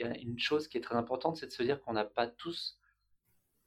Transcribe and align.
y 0.00 0.08
a 0.08 0.16
une 0.18 0.38
chose 0.38 0.68
qui 0.68 0.78
est 0.78 0.80
très 0.80 0.96
importante, 0.96 1.36
c'est 1.36 1.46
de 1.46 1.52
se 1.52 1.62
dire 1.62 1.80
qu'on 1.80 1.92
n'a 1.92 2.04
pas 2.04 2.26
tous 2.26 2.78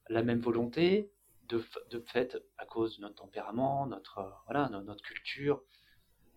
la 0.09 0.23
même 0.23 0.39
volonté, 0.39 1.11
de, 1.47 1.63
de, 1.89 1.99
fait, 1.99 2.37
à 2.57 2.65
cause 2.65 2.97
de 2.97 3.01
notre 3.01 3.15
tempérament, 3.15 3.85
notre, 3.85 4.41
voilà, 4.45 4.69
notre 4.69 5.03
culture. 5.03 5.63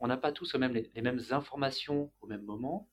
On 0.00 0.06
n'a 0.06 0.16
pas 0.16 0.32
tous 0.32 0.54
même, 0.54 0.72
les, 0.72 0.90
mêmes 1.02 1.22
informations 1.30 2.12
au 2.20 2.26
même 2.26 2.42
moment, 2.42 2.88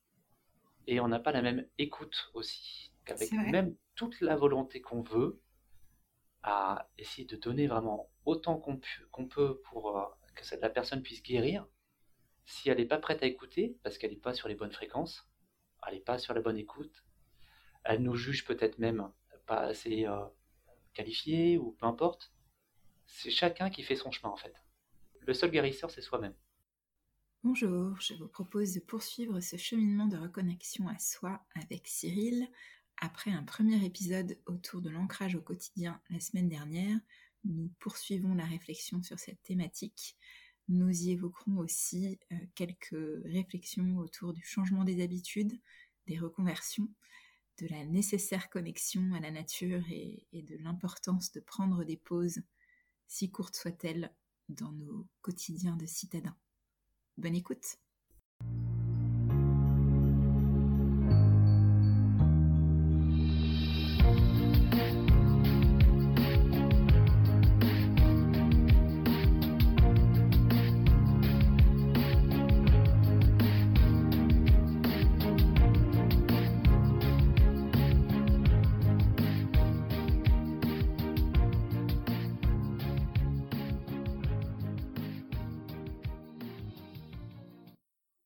et 0.87 0.99
on 0.99 1.07
n'a 1.07 1.19
pas 1.19 1.31
la 1.31 1.41
même 1.41 1.67
écoute 1.77 2.31
aussi. 2.33 2.91
Avec 3.07 3.31
même 3.33 3.75
toute 3.95 4.21
la 4.21 4.35
volonté 4.35 4.81
qu'on 4.81 5.01
veut, 5.01 5.41
à 6.43 6.89
essayer 6.97 7.25
de 7.25 7.35
donner 7.35 7.67
vraiment 7.67 8.09
autant 8.25 8.57
qu'on 8.57 9.27
peut 9.27 9.61
pour 9.65 9.97
euh, 9.97 10.03
que 10.35 10.43
la 10.55 10.69
personne 10.69 11.01
puisse 11.01 11.23
guérir, 11.23 11.65
si 12.45 12.69
elle 12.69 12.77
n'est 12.77 12.85
pas 12.85 12.97
prête 12.97 13.23
à 13.23 13.25
écouter, 13.25 13.77
parce 13.83 13.97
qu'elle 13.97 14.11
n'est 14.11 14.17
pas 14.17 14.33
sur 14.33 14.47
les 14.47 14.55
bonnes 14.55 14.71
fréquences, 14.71 15.27
elle 15.87 15.95
n'est 15.95 16.01
pas 16.01 16.17
sur 16.17 16.33
la 16.33 16.41
bonne 16.41 16.57
écoute, 16.57 17.03
elle 17.83 18.01
nous 18.01 18.15
juge 18.15 18.45
peut-être 18.45 18.79
même 18.79 19.09
pas 19.45 19.59
assez 19.59 20.05
euh, 20.05 20.25
qualifiée 20.93 21.57
ou 21.57 21.71
peu 21.73 21.85
importe. 21.85 22.31
C'est 23.05 23.31
chacun 23.31 23.69
qui 23.69 23.83
fait 23.83 23.95
son 23.95 24.11
chemin 24.11 24.31
en 24.31 24.37
fait. 24.37 24.53
Le 25.19 25.33
seul 25.33 25.51
guérisseur, 25.51 25.91
c'est 25.91 26.01
soi-même. 26.01 26.35
Bonjour, 27.43 27.99
je 27.99 28.13
vous 28.13 28.27
propose 28.27 28.73
de 28.73 28.79
poursuivre 28.79 29.39
ce 29.41 29.57
cheminement 29.57 30.07
de 30.07 30.17
reconnexion 30.17 30.87
à 30.87 30.97
soi 30.97 31.45
avec 31.55 31.87
Cyril. 31.87 32.47
Après 32.97 33.31
un 33.31 33.43
premier 33.43 33.83
épisode 33.85 34.37
autour 34.45 34.81
de 34.81 34.89
l'ancrage 34.89 35.35
au 35.35 35.41
quotidien 35.41 36.01
la 36.09 36.21
semaine 36.21 36.47
dernière, 36.47 36.97
nous 37.43 37.69
poursuivons 37.79 38.33
la 38.33 38.45
réflexion 38.45 39.03
sur 39.03 39.19
cette 39.19 39.41
thématique 39.43 40.15
nous 40.69 40.89
y 40.89 41.11
évoquerons 41.11 41.57
aussi 41.57 42.19
euh, 42.31 42.35
quelques 42.55 42.95
réflexions 43.25 43.97
autour 43.97 44.33
du 44.33 44.43
changement 44.43 44.83
des 44.83 45.03
habitudes, 45.03 45.59
des 46.07 46.19
reconversions, 46.19 46.89
de 47.59 47.67
la 47.67 47.85
nécessaire 47.85 48.49
connexion 48.49 49.13
à 49.13 49.19
la 49.19 49.31
nature 49.31 49.83
et, 49.89 50.27
et 50.31 50.41
de 50.41 50.57
l'importance 50.57 51.31
de 51.31 51.39
prendre 51.39 51.83
des 51.83 51.97
pauses, 51.97 52.41
si 53.07 53.31
courtes 53.31 53.55
soient-elles, 53.55 54.13
dans 54.49 54.71
nos 54.71 55.07
quotidiens 55.21 55.77
de 55.77 55.85
citadins. 55.85 56.37
Bonne 57.17 57.35
écoute 57.35 57.77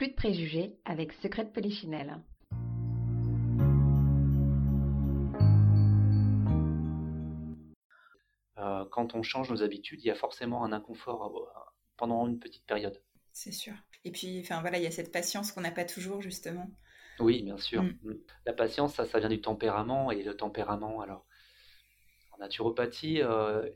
Plus 0.00 0.08
de 0.08 0.14
préjugés 0.14 0.78
avec 0.86 1.12
Secret 1.12 1.44
de 1.44 1.50
Polichinelle. 1.50 2.22
Euh, 8.56 8.86
quand 8.90 9.14
on 9.14 9.22
change 9.22 9.50
nos 9.50 9.62
habitudes, 9.62 10.00
il 10.02 10.06
y 10.06 10.10
a 10.10 10.14
forcément 10.14 10.64
un 10.64 10.72
inconfort 10.72 11.36
euh, 11.36 11.70
pendant 11.98 12.26
une 12.26 12.38
petite 12.38 12.64
période. 12.64 13.02
C'est 13.32 13.52
sûr. 13.52 13.74
Et 14.06 14.10
puis, 14.10 14.40
enfin 14.40 14.62
voilà, 14.62 14.78
il 14.78 14.84
y 14.84 14.86
a 14.86 14.90
cette 14.90 15.12
patience 15.12 15.52
qu'on 15.52 15.60
n'a 15.60 15.70
pas 15.70 15.84
toujours 15.84 16.22
justement. 16.22 16.70
Oui, 17.18 17.42
bien 17.42 17.58
sûr. 17.58 17.82
Mm. 17.82 17.98
Mm. 18.02 18.18
La 18.46 18.54
patience, 18.54 18.94
ça, 18.94 19.04
ça 19.04 19.18
vient 19.18 19.28
du 19.28 19.42
tempérament 19.42 20.10
et 20.10 20.22
le 20.22 20.34
tempérament. 20.34 21.02
Alors, 21.02 21.26
en 22.32 22.38
naturopathie, 22.38 23.20
euh, 23.20 23.68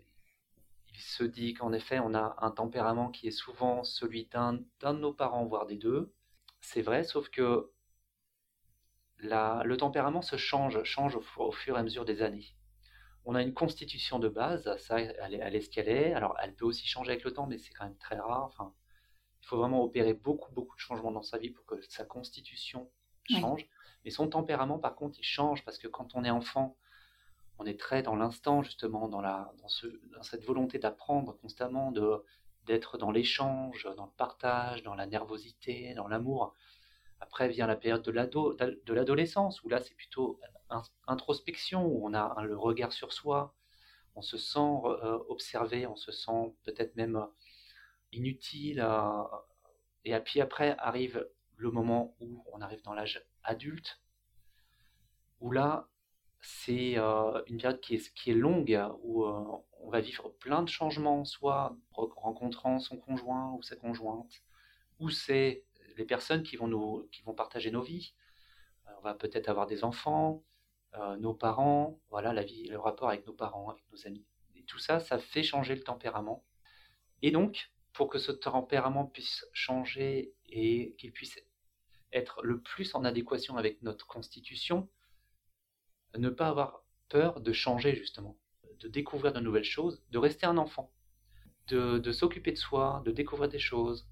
se 1.00 1.24
dit 1.24 1.54
qu'en 1.54 1.72
effet, 1.72 1.98
on 1.98 2.14
a 2.14 2.36
un 2.38 2.50
tempérament 2.50 3.10
qui 3.10 3.28
est 3.28 3.32
souvent 3.32 3.84
celui 3.84 4.26
d'un 4.26 4.52
de 4.54 4.92
nos 4.92 5.12
parents, 5.12 5.44
voire 5.44 5.66
des 5.66 5.76
deux. 5.76 6.12
C'est 6.60 6.82
vrai, 6.82 7.04
sauf 7.04 7.28
que 7.28 7.70
le 9.18 9.76
tempérament 9.76 10.22
se 10.22 10.36
change, 10.36 10.82
change 10.84 11.16
au, 11.16 11.52
fur 11.52 11.76
et 11.76 11.80
à 11.80 11.82
mesure 11.82 12.04
des 12.04 12.22
années. 12.22 12.54
On 13.24 13.34
a 13.34 13.42
une 13.42 13.54
constitution 13.54 14.18
de 14.18 14.28
base, 14.28 14.76
ça, 14.76 15.00
elle 15.00 15.34
est, 15.34 15.60
ce 15.60 15.70
qu'elle 15.70 15.88
est. 15.88 16.12
Alors, 16.12 16.36
elle 16.42 16.54
peut 16.54 16.66
aussi 16.66 16.86
changer 16.86 17.12
avec 17.12 17.24
le 17.24 17.32
temps, 17.32 17.46
mais 17.46 17.58
c'est 17.58 17.72
quand 17.72 17.84
même 17.84 17.96
très 17.96 18.18
rare. 18.18 18.44
Enfin, 18.44 18.74
il 19.40 19.46
faut 19.46 19.56
vraiment 19.56 19.82
opérer 19.82 20.12
beaucoup, 20.12 20.52
beaucoup 20.52 20.76
de 20.76 20.80
changements 20.80 21.12
dans 21.12 21.22
sa 21.22 21.38
vie 21.38 21.50
pour 21.50 21.64
que 21.64 21.80
sa 21.88 22.04
constitution 22.04 22.90
change. 23.30 23.66
Mais 24.04 24.10
son 24.10 24.28
tempérament, 24.28 24.78
par 24.78 24.94
contre, 24.94 25.18
il 25.18 25.24
change 25.24 25.64
parce 25.64 25.78
que 25.78 25.88
quand 25.88 26.14
on 26.14 26.24
est 26.24 26.30
enfant, 26.30 26.76
on 27.58 27.66
est 27.66 27.78
très 27.78 28.02
dans 28.02 28.16
l'instant, 28.16 28.62
justement, 28.62 29.08
dans, 29.08 29.20
la, 29.20 29.52
dans, 29.58 29.68
ce, 29.68 29.86
dans 30.14 30.22
cette 30.22 30.44
volonté 30.44 30.78
d'apprendre 30.78 31.36
constamment, 31.38 31.92
de, 31.92 32.24
d'être 32.66 32.98
dans 32.98 33.10
l'échange, 33.10 33.88
dans 33.96 34.06
le 34.06 34.12
partage, 34.16 34.82
dans 34.82 34.94
la 34.94 35.06
nervosité, 35.06 35.94
dans 35.94 36.08
l'amour. 36.08 36.54
Après 37.20 37.48
vient 37.48 37.66
la 37.66 37.76
période 37.76 38.02
de, 38.02 38.10
l'ado, 38.10 38.54
de 38.54 38.92
l'adolescence, 38.92 39.62
où 39.62 39.68
là 39.68 39.80
c'est 39.80 39.94
plutôt 39.94 40.40
introspection, 41.06 41.86
où 41.86 42.06
on 42.06 42.14
a 42.14 42.42
le 42.42 42.56
regard 42.56 42.92
sur 42.92 43.12
soi, 43.12 43.54
on 44.16 44.22
se 44.22 44.36
sent 44.36 44.58
euh, 44.84 45.18
observé, 45.28 45.86
on 45.86 45.96
se 45.96 46.12
sent 46.12 46.54
peut-être 46.64 46.96
même 46.96 47.16
euh, 47.16 47.26
inutile. 48.12 48.80
Euh, 48.80 49.22
et 50.04 50.18
puis 50.20 50.40
après 50.40 50.76
arrive 50.78 51.28
le 51.56 51.70
moment 51.70 52.14
où 52.20 52.44
on 52.52 52.60
arrive 52.60 52.82
dans 52.82 52.94
l'âge 52.94 53.24
adulte, 53.42 54.00
où 55.40 55.50
là 55.50 55.88
c'est 56.44 56.98
euh, 56.98 57.42
une 57.46 57.56
période 57.56 57.80
qui 57.80 57.94
est, 57.94 58.12
qui 58.12 58.30
est 58.30 58.34
longue, 58.34 58.78
où 59.02 59.24
euh, 59.24 59.44
on 59.80 59.88
va 59.88 60.00
vivre 60.00 60.28
plein 60.40 60.62
de 60.62 60.68
changements, 60.68 61.24
soit 61.24 61.74
rencontrant 61.92 62.78
son 62.80 62.98
conjoint 62.98 63.52
ou 63.54 63.62
sa 63.62 63.76
conjointe, 63.76 64.42
ou 64.98 65.08
c'est 65.08 65.64
les 65.96 66.04
personnes 66.04 66.42
qui 66.42 66.56
vont, 66.56 66.68
nous, 66.68 67.08
qui 67.12 67.22
vont 67.22 67.34
partager 67.34 67.70
nos 67.70 67.80
vies. 67.80 68.12
Euh, 68.86 68.90
on 68.98 69.02
va 69.02 69.14
peut-être 69.14 69.48
avoir 69.48 69.66
des 69.66 69.84
enfants, 69.84 70.42
nos 71.18 71.34
parents, 71.34 71.98
voilà 72.08 72.32
la 72.32 72.44
vie, 72.44 72.68
le 72.68 72.78
rapport 72.78 73.08
avec 73.08 73.26
nos 73.26 73.32
parents, 73.32 73.68
avec 73.68 73.82
nos 73.90 74.06
amis. 74.06 74.24
Et 74.54 74.62
tout 74.62 74.78
ça, 74.78 75.00
ça 75.00 75.18
fait 75.18 75.42
changer 75.42 75.74
le 75.74 75.82
tempérament. 75.82 76.44
Et 77.20 77.32
donc, 77.32 77.72
pour 77.92 78.08
que 78.08 78.18
ce 78.18 78.30
tempérament 78.30 79.06
puisse 79.06 79.44
changer 79.52 80.32
et 80.46 80.94
qu'il 80.96 81.10
puisse 81.10 81.36
être 82.12 82.44
le 82.44 82.60
plus 82.60 82.94
en 82.94 83.04
adéquation 83.04 83.56
avec 83.56 83.82
notre 83.82 84.06
constitution, 84.06 84.88
ne 86.18 86.30
pas 86.30 86.48
avoir 86.48 86.84
peur 87.08 87.40
de 87.40 87.52
changer 87.52 87.94
justement, 87.94 88.38
de 88.80 88.88
découvrir 88.88 89.32
de 89.32 89.40
nouvelles 89.40 89.64
choses, 89.64 90.02
de 90.10 90.18
rester 90.18 90.46
un 90.46 90.56
enfant, 90.56 90.92
de, 91.68 92.12
s'occuper 92.12 92.52
de 92.52 92.58
soi, 92.58 93.02
de 93.04 93.10
découvrir 93.10 93.48
des 93.48 93.58
choses, 93.58 94.06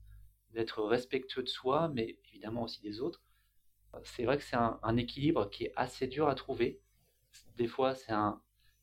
d'être 0.51 0.83
respectueux 0.83 1.43
de 1.43 1.49
soi, 1.49 1.91
mais 1.95 2.19
évidemment 2.29 2.63
aussi 2.63 2.81
des 2.81 3.01
autres. 3.01 3.23
C'est 4.05 4.25
vrai 4.25 4.39
que 4.39 4.43
c'est 4.43 4.57
un, 4.57 4.97
équilibre 4.97 5.51
qui 5.51 5.65
est 5.65 5.73
assez 5.77 6.07
dur 6.07 6.29
à 6.29 6.35
trouver. 6.35 6.81
Des 7.57 7.67
fois, 7.67 7.95
c'est 7.95 8.13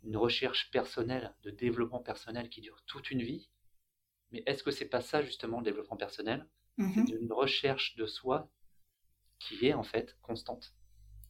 une 0.03 0.17
recherche 0.17 0.69
personnelle, 0.71 1.35
de 1.43 1.49
développement 1.49 1.99
personnel 1.99 2.49
qui 2.49 2.61
dure 2.61 2.83
toute 2.85 3.09
une 3.09 3.21
vie. 3.21 3.49
Mais 4.31 4.43
est-ce 4.45 4.63
que 4.63 4.71
c'est 4.71 4.89
pas 4.89 5.01
ça 5.01 5.23
justement 5.23 5.57
le 5.59 5.63
développement 5.63 5.97
personnel? 5.97 6.47
Mm-hmm. 6.77 7.07
C'est 7.07 7.15
une 7.15 7.33
recherche 7.33 7.95
de 7.95 8.05
soi 8.05 8.51
qui 9.39 9.65
est 9.65 9.73
en 9.73 9.83
fait 9.83 10.15
constante. 10.21 10.75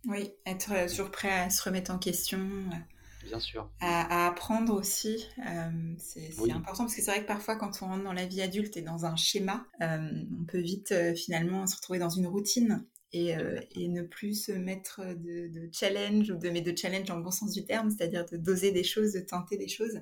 Oui, 0.08 0.32
être 0.46 0.72
euh, 0.72 0.88
toujours 0.88 1.12
prêt 1.12 1.32
à 1.32 1.50
se 1.50 1.62
remettre 1.64 1.92
en 1.92 2.00
question. 2.00 2.40
Euh, 2.40 3.26
Bien 3.26 3.40
sûr. 3.40 3.70
À, 3.82 4.28
apprendre 4.28 4.74
aussi. 4.74 5.28
Euh, 5.46 5.94
c'est 5.98 6.32
important 6.52 6.86
parce 6.86 6.96
que 6.96 7.02
c'est 7.02 7.12
vrai 7.12 7.22
que 7.22 7.28
parfois, 7.28 7.58
quand 7.58 7.82
on 7.82 7.88
rentre 7.88 8.04
dans 8.04 8.14
la 8.14 8.26
vie 8.26 8.42
adulte 8.42 8.78
et 8.78 8.82
dans 8.82 9.06
un 9.06 9.16
schéma, 9.18 9.68
on 9.82 10.46
peut 10.48 10.62
vite 10.62 10.94
finalement 11.16 11.68
se 11.68 11.76
retrouver 11.76 12.00
dans 12.00 12.10
une 12.10 12.28
routine 12.28 12.86
et, 13.12 13.36
ne 13.76 14.02
plus 14.04 14.46
se 14.46 14.52
mettre 14.54 15.02
de, 15.16 15.70
challenge, 15.74 16.32
ou 16.32 16.38
de, 16.38 16.50
mais 16.50 16.62
de 16.62 16.76
challenge 16.76 17.08
dans 17.08 17.18
le 17.18 17.24
bon 17.24 17.30
sens 17.30 17.52
du 17.52 17.66
terme, 17.66 17.92
c'est-à-dire 17.92 18.26
de 18.26 18.38
doser 18.38 18.72
des 18.72 18.86
choses, 18.86 19.12
de 19.12 19.20
tenter 19.20 19.58
des 19.58 19.68
choses, 19.68 20.02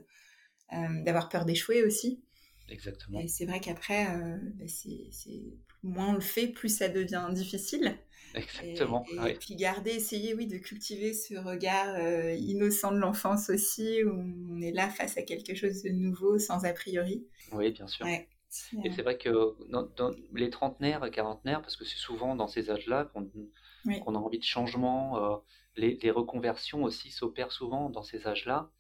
d'avoir 0.72 1.28
peur 1.28 1.44
d'échouer 1.44 1.84
aussi. 1.84 2.22
Exactement. 2.70 3.20
Et 3.20 3.28
c'est 3.28 3.46
vrai 3.46 3.60
qu'après, 3.60 4.06
bah, 4.54 4.66
c'est 4.68 5.58
moins 5.88 6.10
on 6.10 6.14
le 6.14 6.22
fait, 6.22 6.48
plus 6.48 6.70
ça 6.70 6.90
devient 6.90 7.28
difficile. 7.32 7.98
Exactement. 8.36 9.06
Et, 9.26 9.34
puis 9.34 9.56
garder, 9.56 9.92
essayer, 9.92 10.34
oui, 10.34 10.48
de 10.48 10.58
cultiver 10.58 11.14
ce 11.14 11.36
regard 11.36 11.96
euh, 11.96 12.34
innocent 12.34 12.92
de 12.92 12.98
l'enfance 12.98 13.50
aussi, 13.50 14.04
où 14.04 14.12
on 14.52 14.62
est 14.62 14.72
là 14.72 14.90
face 14.90 15.18
à 15.18 15.24
quelque 15.24 15.56
chose 15.56 15.84
de 15.84 15.90
nouveau, 15.90 16.38
sans 16.38 16.66
a 16.66 16.74
priori. 16.74 17.26
Oui, 17.52 17.72
bien 17.72 17.88
sûr. 17.88 18.06
Et 18.06 18.92
c'est 18.96 19.02
vrai 19.02 19.18
que 19.18 19.56
dans, 19.70 20.12
les 20.34 20.50
trentenaires, 20.50 21.10
quarantenaires, 21.12 21.62
parce 21.62 21.76
que 21.76 21.86
c'est 21.86 21.98
souvent 21.98 22.36
dans 22.36 22.48
ces 22.48 22.70
âges-là 22.70 23.12
qu'on 23.14 24.16
a 24.16 24.18
envie 24.18 24.40
de 24.40 24.44
changement, 24.44 25.18
euh, 25.18 25.38
les, 25.76 25.98
les, 26.02 26.12
reconversions 26.12 26.84
aussi 26.84 27.12
s'opèrent 27.12 27.52
souvent 27.52 27.90
dans 27.90 28.04
ces 28.04 28.28
âges-là. 28.28 28.72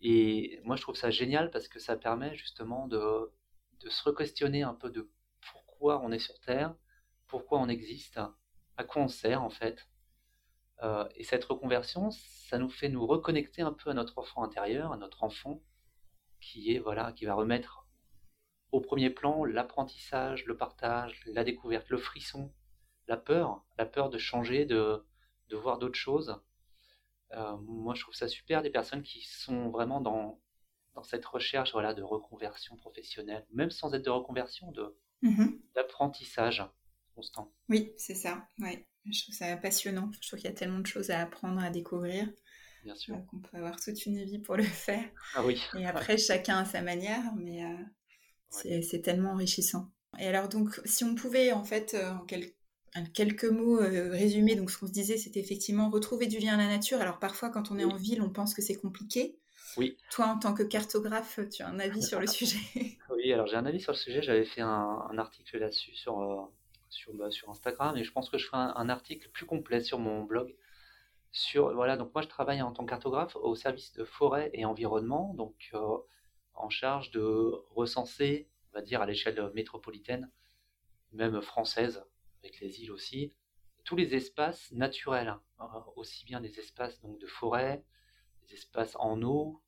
Et 0.00 0.60
moi, 0.64 0.76
je 0.76 0.82
trouve 0.82 0.96
ça 0.96 1.10
génial 1.10 1.50
parce 1.50 1.68
que 1.68 1.78
ça 1.78 1.96
permet 1.96 2.34
justement 2.34 2.86
de, 2.86 3.30
de 3.80 3.90
se 3.90 4.08
re-questionner 4.08 4.62
un 4.62 4.74
peu 4.74 4.90
de 4.90 5.08
pourquoi 5.80 6.02
on 6.04 6.12
est 6.12 6.18
sur 6.18 6.38
Terre, 6.40 6.74
pourquoi 7.26 7.58
on 7.58 7.68
existe, 7.70 8.20
à 8.76 8.84
quoi 8.84 9.00
on 9.00 9.08
sert 9.08 9.42
en 9.42 9.48
fait. 9.48 9.88
Euh, 10.82 11.08
et 11.14 11.24
cette 11.24 11.46
reconversion, 11.46 12.10
ça 12.10 12.58
nous 12.58 12.68
fait 12.68 12.90
nous 12.90 13.06
reconnecter 13.06 13.62
un 13.62 13.72
peu 13.72 13.88
à 13.88 13.94
notre 13.94 14.18
enfant 14.18 14.42
intérieur, 14.42 14.92
à 14.92 14.98
notre 14.98 15.24
enfant, 15.24 15.62
qui 16.38 16.74
est 16.74 16.80
voilà, 16.80 17.12
qui 17.12 17.24
va 17.24 17.32
remettre 17.32 17.86
au 18.72 18.82
premier 18.82 19.08
plan 19.08 19.46
l'apprentissage, 19.46 20.44
le 20.44 20.54
partage, 20.54 21.22
la 21.24 21.44
découverte, 21.44 21.88
le 21.88 21.96
frisson, 21.96 22.52
la 23.06 23.16
peur, 23.16 23.64
la 23.78 23.86
peur 23.86 24.10
de 24.10 24.18
changer, 24.18 24.66
de, 24.66 25.02
de 25.48 25.56
voir 25.56 25.78
d'autres 25.78 25.98
choses. 25.98 26.42
Euh, 27.32 27.56
moi, 27.56 27.94
je 27.94 28.02
trouve 28.02 28.14
ça 28.14 28.28
super 28.28 28.60
des 28.60 28.70
personnes 28.70 29.02
qui 29.02 29.22
sont 29.22 29.70
vraiment 29.70 30.02
dans, 30.02 30.42
dans 30.94 31.04
cette 31.04 31.24
recherche 31.24 31.72
voilà, 31.72 31.94
de 31.94 32.02
reconversion 32.02 32.76
professionnelle, 32.76 33.46
même 33.50 33.70
sans 33.70 33.94
être 33.94 34.04
de 34.04 34.10
reconversion, 34.10 34.72
de, 34.72 34.94
mmh 35.22 35.46
d'apprentissage. 35.74 36.64
Oui, 37.68 37.92
c'est 37.96 38.14
ça. 38.14 38.46
Ouais. 38.58 38.86
Je 39.06 39.22
trouve 39.22 39.34
ça 39.34 39.56
passionnant. 39.56 40.10
Je 40.20 40.28
trouve 40.28 40.38
qu'il 40.38 40.48
y 40.48 40.52
a 40.52 40.56
tellement 40.56 40.78
de 40.80 40.86
choses 40.86 41.10
à 41.10 41.20
apprendre, 41.20 41.62
à 41.62 41.70
découvrir. 41.70 42.28
Bien 42.84 42.94
sûr. 42.94 43.16
On 43.32 43.38
peut 43.38 43.56
avoir 43.56 43.78
toute 43.80 44.04
une 44.06 44.22
vie 44.24 44.38
pour 44.38 44.56
le 44.56 44.62
faire. 44.64 45.04
Ah 45.34 45.44
oui. 45.44 45.60
Et 45.78 45.86
après, 45.86 46.18
chacun 46.18 46.58
à 46.58 46.64
sa 46.64 46.82
manière, 46.82 47.22
mais 47.36 47.64
euh, 47.64 48.80
c'est 48.82 49.02
tellement 49.02 49.32
enrichissant. 49.32 49.90
Et 50.18 50.26
alors, 50.26 50.48
donc, 50.48 50.80
si 50.84 51.04
on 51.04 51.14
pouvait, 51.14 51.52
en 51.52 51.64
fait, 51.64 51.94
euh, 51.94 52.10
en, 52.10 53.04
quelques 53.12 53.44
mots 53.44 53.80
euh, 53.80 54.10
résumer, 54.10 54.56
donc 54.56 54.70
ce 54.70 54.78
qu'on 54.78 54.86
se 54.86 54.92
disait, 54.92 55.16
c'était 55.16 55.40
effectivement 55.40 55.90
retrouver 55.90 56.26
du 56.26 56.38
lien 56.38 56.54
à 56.54 56.56
la 56.56 56.66
nature. 56.66 57.00
Alors, 57.00 57.18
parfois, 57.18 57.50
quand 57.50 57.70
on 57.70 57.78
est 57.78 57.84
en 57.84 57.96
ville, 57.96 58.22
on 58.22 58.30
pense 58.30 58.54
que 58.54 58.62
c'est 58.62 58.74
compliqué. 58.74 59.38
Oui. 59.76 59.96
Toi, 60.10 60.26
en 60.26 60.38
tant 60.38 60.54
que 60.54 60.62
cartographe, 60.62 61.38
tu 61.50 61.62
as 61.62 61.68
un 61.68 61.78
avis 61.78 62.02
sur 62.02 62.20
le 62.20 62.26
sujet? 62.28 62.98
Oui, 63.10 63.32
alors 63.32 63.46
j'ai 63.46 63.56
un 63.56 63.66
avis 63.66 63.80
sur 63.80 63.92
le 63.92 63.98
sujet. 63.98 64.22
J'avais 64.22 64.44
fait 64.44 64.62
un, 64.62 65.06
un 65.10 65.18
article 65.18 65.58
là-dessus 65.58 65.94
sur 65.94 66.50
sur, 66.90 67.14
bah, 67.14 67.30
sur 67.30 67.48
Instagram 67.48 67.96
et 67.96 68.04
je 68.04 68.12
pense 68.12 68.28
que 68.28 68.36
je 68.36 68.46
ferai 68.46 68.58
un, 68.58 68.88
article 68.88 69.30
plus 69.30 69.46
complet 69.46 69.80
sur 69.80 69.98
mon 69.98 70.24
blog. 70.24 70.54
Sur, 71.32 71.72
voilà, 71.74 71.96
donc 71.96 72.12
moi 72.12 72.22
je 72.22 72.28
travaille 72.28 72.60
en 72.60 72.72
tant 72.72 72.84
que 72.84 72.90
cartographe 72.90 73.36
au 73.36 73.54
service 73.54 73.92
de 73.92 74.04
forêt 74.04 74.50
et 74.52 74.64
environnement, 74.64 75.32
donc 75.34 75.70
euh, 75.74 75.96
en 76.54 76.68
charge 76.68 77.12
de 77.12 77.54
recenser, 77.70 78.48
on 78.72 78.78
va 78.78 78.82
dire 78.82 79.00
à 79.00 79.06
l'échelle 79.06 79.50
métropolitaine, 79.54 80.30
même 81.12 81.40
française, 81.40 82.04
avec 82.42 82.58
les 82.60 82.82
îles 82.82 82.90
aussi, 82.90 83.32
tous 83.84 83.94
les 83.94 84.16
espaces 84.16 84.72
naturels, 84.72 85.36
hein, 85.60 85.84
aussi 85.94 86.24
bien 86.24 86.40
des 86.40 86.58
espaces 86.58 87.00
donc 87.00 87.18
de 87.20 87.26
forêt, 87.26 87.84
des 88.50 88.56
espaces 88.56 88.96
en 88.96 89.22
eau, 89.22 89.62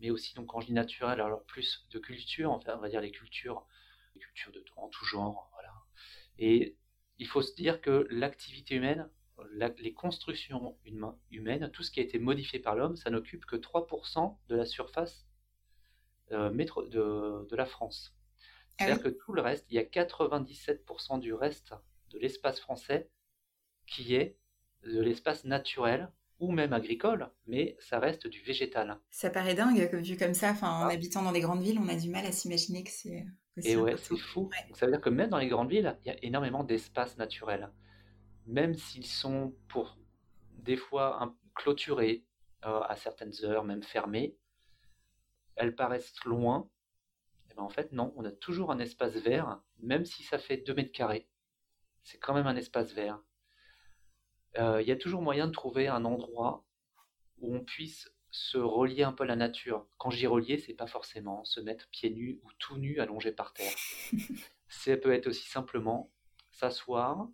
mais 0.00 0.10
aussi 0.10 0.34
donc 0.34 0.48
quand 0.48 0.60
je 0.60 0.66
dis 0.66 0.72
naturel, 0.72 1.20
alors 1.20 1.44
plus 1.44 1.86
de 1.90 1.98
culture, 1.98 2.50
enfin 2.50 2.74
on 2.76 2.80
va 2.80 2.88
dire 2.88 3.00
les 3.00 3.10
cultures, 3.10 3.66
les 4.14 4.20
cultures 4.20 4.52
de 4.52 4.64
en 4.76 4.88
tout 4.88 5.04
genre, 5.04 5.50
voilà, 5.54 5.72
et 6.38 6.76
il 7.18 7.26
faut 7.26 7.42
se 7.42 7.54
dire 7.54 7.80
que 7.80 8.06
l'activité 8.10 8.76
humaine, 8.76 9.08
les 9.78 9.92
constructions 9.92 10.76
humaines, 11.30 11.70
tout 11.72 11.82
ce 11.82 11.90
qui 11.90 12.00
a 12.00 12.02
été 12.02 12.18
modifié 12.18 12.58
par 12.58 12.74
l'homme, 12.74 12.96
ça 12.96 13.10
n'occupe 13.10 13.44
que 13.44 13.56
3% 13.56 14.36
de 14.48 14.56
la 14.56 14.64
surface 14.64 15.26
euh, 16.32 16.50
de, 16.50 17.56
la 17.56 17.66
France. 17.66 18.14
Ah 18.78 18.84
C'est-à-dire 18.84 19.02
que 19.02 19.08
tout 19.08 19.32
le 19.32 19.40
reste, 19.40 19.66
il 19.70 19.74
y 19.74 19.78
a 19.78 19.84
97% 19.84 21.20
du 21.20 21.32
reste 21.34 21.74
de 22.10 22.18
l'espace 22.18 22.60
français 22.60 23.10
qui 23.86 24.14
est 24.14 24.36
de 24.82 25.00
l'espace 25.00 25.44
naturel 25.44 26.10
ou 26.38 26.52
même 26.52 26.72
agricole, 26.72 27.30
mais 27.46 27.76
ça 27.80 27.98
reste 27.98 28.26
du 28.26 28.40
végétal. 28.42 28.98
Ça 29.10 29.30
paraît 29.30 29.54
dingue 29.54 29.90
vu 30.02 30.16
comme 30.16 30.34
ça. 30.34 30.50
Enfin, 30.50 30.70
en 30.70 30.86
ah. 30.86 30.92
habitant 30.92 31.22
dans 31.22 31.32
des 31.32 31.40
grandes 31.40 31.62
villes, 31.62 31.80
on 31.82 31.88
a 31.88 31.96
du 31.96 32.08
mal 32.08 32.24
à 32.26 32.32
s'imaginer 32.32 32.84
que 32.84 32.90
c'est 32.90 33.26
et 33.64 33.76
ouais, 33.76 33.96
c'est 33.96 34.16
fou. 34.16 34.50
ça 34.74 34.86
veut 34.86 34.92
dire 34.92 35.00
que 35.00 35.08
même 35.08 35.30
dans 35.30 35.38
les 35.38 35.48
grandes 35.48 35.70
villes, 35.70 35.96
il 36.04 36.08
y 36.08 36.10
a 36.10 36.16
énormément 36.22 36.64
d'espaces 36.64 37.16
naturels. 37.16 37.70
Même 38.46 38.74
s'ils 38.74 39.06
sont 39.06 39.54
pour 39.68 39.98
des 40.52 40.76
fois 40.76 41.34
clôturés 41.54 42.24
euh, 42.64 42.80
à 42.80 42.96
certaines 42.96 43.32
heures, 43.44 43.64
même 43.64 43.82
fermés, 43.82 44.36
elles 45.56 45.74
paraissent 45.74 46.24
loin. 46.24 46.68
Et 47.50 47.54
ben 47.54 47.62
en 47.62 47.68
fait, 47.68 47.92
non, 47.92 48.12
on 48.16 48.24
a 48.24 48.30
toujours 48.30 48.70
un 48.70 48.78
espace 48.78 49.14
vert, 49.14 49.60
même 49.80 50.04
si 50.04 50.22
ça 50.22 50.38
fait 50.38 50.58
2 50.58 50.74
mètres 50.74 50.92
carrés. 50.92 51.28
C'est 52.02 52.18
quand 52.18 52.34
même 52.34 52.46
un 52.46 52.56
espace 52.56 52.92
vert. 52.92 53.20
Euh, 54.56 54.80
il 54.80 54.88
y 54.88 54.92
a 54.92 54.96
toujours 54.96 55.22
moyen 55.22 55.46
de 55.46 55.52
trouver 55.52 55.88
un 55.88 56.04
endroit 56.04 56.64
où 57.40 57.54
on 57.54 57.60
puisse 57.60 58.10
se 58.30 58.58
relier 58.58 59.02
un 59.02 59.12
peu 59.12 59.24
à 59.24 59.26
la 59.26 59.36
nature. 59.36 59.86
Quand 59.98 60.10
j'y 60.10 60.26
relier, 60.26 60.58
c'est 60.58 60.74
pas 60.74 60.86
forcément 60.86 61.44
se 61.44 61.60
mettre 61.60 61.88
pieds 61.90 62.10
nus 62.10 62.40
ou 62.42 62.50
tout 62.58 62.76
nus 62.76 63.00
allongé 63.00 63.32
par 63.32 63.52
terre. 63.52 63.74
ça 64.68 64.96
peut 64.96 65.12
être 65.12 65.28
aussi 65.28 65.48
simplement 65.48 66.10
s'asseoir, 66.50 67.28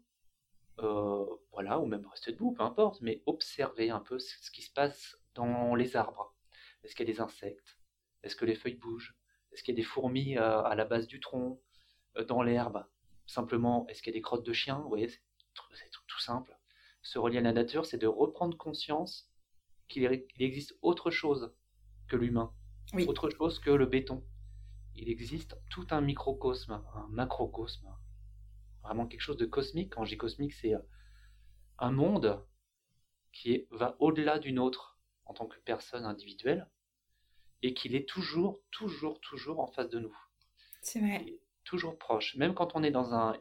euh, 0.81 1.25
voilà, 1.53 1.79
ou 1.79 1.87
même 1.87 2.07
rester 2.07 2.33
debout, 2.33 2.53
peu 2.53 2.63
importe, 2.63 3.01
mais 3.01 3.23
observer 3.27 3.91
un 3.91 4.01
peu 4.01 4.19
ce 4.19 4.51
qui 4.51 4.63
se 4.63 4.73
passe 4.73 5.19
dans 5.35 5.75
les 5.75 5.97
arbres. 5.97 6.35
Est-ce 6.83 6.95
qu'il 6.95 7.09
y 7.09 7.11
a 7.11 7.15
des 7.15 7.21
insectes? 7.21 7.79
Est-ce 8.23 8.37
que 8.37 8.45
les 8.45 8.55
feuilles 8.55 8.75
bougent? 8.75 9.17
Est-ce 9.53 9.63
qu'il 9.63 9.75
y 9.75 9.77
a 9.77 9.81
des 9.81 9.87
fourmis 9.87 10.37
euh, 10.37 10.63
à 10.63 10.75
la 10.75 10.85
base 10.85 11.07
du 11.07 11.21
tronc, 11.21 11.61
euh, 12.17 12.25
dans 12.25 12.43
l'herbe? 12.43 12.85
Simplement, 13.27 13.87
est-ce 13.89 14.03
qu'il 14.03 14.13
y 14.13 14.17
a 14.17 14.19
des 14.19 14.23
crottes 14.23 14.45
de 14.45 14.53
chiens? 14.53 14.79
Vous 14.81 14.89
voyez, 14.89 15.09
c'est 15.09 15.91
tout 16.07 16.21
simple. 16.21 16.54
Se 17.05 17.19
relier 17.19 17.39
à 17.39 17.43
la 17.43 17.53
nature, 17.53 17.87
c'est 17.87 17.99
de 17.99 18.07
reprendre 18.07 18.57
conscience 18.57 19.31
qu'il 19.89 20.05
existe 20.39 20.77
autre 20.83 21.11
chose 21.11 21.55
que 22.09 22.17
l'humain, 22.17 22.53
autre 23.07 23.31
chose 23.31 23.59
que 23.59 23.71
le 23.71 23.87
béton. 23.87 24.25
Il 24.97 25.09
existe 25.09 25.57
tout 25.71 25.87
un 25.91 26.01
microcosme, 26.01 26.83
un 26.95 27.07
macrocosme, 27.11 27.89
vraiment 28.83 29.07
quelque 29.07 29.21
chose 29.21 29.37
de 29.37 29.47
cosmique. 29.47 29.93
Quand 29.93 30.05
je 30.05 30.11
dis 30.11 30.17
cosmique, 30.17 30.55
c'est 30.55 30.75
euh, 30.75 30.81
un 31.79 31.91
monde 31.91 32.43
qui 33.33 33.67
va 33.71 33.97
au-delà 33.99 34.39
d'une 34.39 34.59
autre 34.59 34.99
en 35.27 35.35
tant 35.35 35.47
que 35.47 35.59
personne 35.61 36.05
individuelle 36.05 36.71
et 37.63 37.75
qu'il 37.75 37.95
est 37.95 38.09
toujours, 38.09 38.61
toujours, 38.71 39.21
toujours 39.21 39.61
en 39.61 39.67
face 39.67 39.91
de 39.91 39.99
nous. 39.99 40.17
C'est 40.81 41.01
vrai. 41.01 41.39
Toujours 41.65 41.99
proche. 41.99 42.37
Même 42.37 42.55
quand 42.55 42.77
on 42.77 42.83
est 42.83 42.91
dans 42.91 43.15
un, 43.15 43.39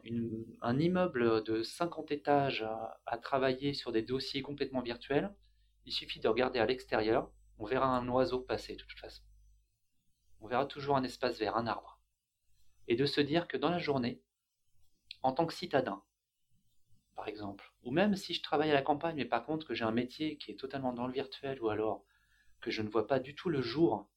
immeuble 0.78 1.44
de 1.44 1.62
50 1.62 2.10
étages 2.10 2.66
à, 3.06 3.18
travailler 3.18 3.74
sur 3.74 3.92
des 3.92 4.02
dossiers 4.02 4.42
complètement 4.42 4.80
virtuels, 4.80 5.34
il 5.86 5.92
suffit 5.92 6.20
de 6.20 6.28
regarder 6.28 6.58
à 6.58 6.66
l'extérieur, 6.66 7.30
on 7.58 7.66
verra 7.66 7.86
un 7.86 8.08
oiseau 8.08 8.40
passer 8.40 8.74
de 8.74 8.82
toute 8.82 8.98
façon. 8.98 9.22
On 10.40 10.48
verra 10.48 10.66
toujours 10.66 10.96
un 10.96 11.04
espace 11.04 11.38
vert, 11.38 11.56
un 11.56 11.66
arbre. 11.66 12.00
Et 12.88 12.96
de 12.96 13.06
se 13.06 13.20
dire 13.20 13.46
que 13.46 13.56
dans 13.56 13.70
la 13.70 13.78
journée, 13.78 14.22
en 15.22 15.32
tant 15.32 15.46
que 15.46 15.54
citadin, 15.54 16.02
par 17.14 17.28
exemple, 17.28 17.72
ou 17.82 17.90
même 17.90 18.16
si 18.16 18.34
je 18.34 18.42
travaille 18.42 18.70
à 18.70 18.74
la 18.74 18.82
campagne, 18.82 19.16
mais 19.16 19.24
par 19.24 19.44
contre 19.44 19.66
que 19.66 19.74
j'ai 19.74 19.84
un 19.84 19.92
métier 19.92 20.36
qui 20.36 20.50
est 20.50 20.58
totalement 20.58 20.92
dans 20.92 21.06
le 21.06 21.12
virtuel, 21.12 21.62
ou 21.62 21.68
alors 21.68 22.04
que 22.60 22.70
je 22.70 22.82
ne 22.82 22.88
vois 22.88 23.06
pas 23.06 23.20
du 23.20 23.34
tout 23.34 23.50
le 23.50 23.62
jour, 23.62 24.10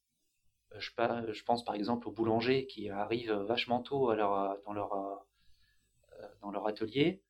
euh, 0.74 0.80
je, 0.80 1.44
pense 1.44 1.64
par 1.64 1.74
exemple 1.74 2.08
aux 2.08 2.12
boulangers 2.12 2.66
qui 2.66 2.90
arrivent 2.90 3.32
vachement 3.32 3.82
tôt 3.82 4.14
dans, 4.14 4.72
leur, 4.72 4.92
euh, 4.94 6.28
dans 6.42 6.50
leur 6.50 6.66
atelier 6.66 7.22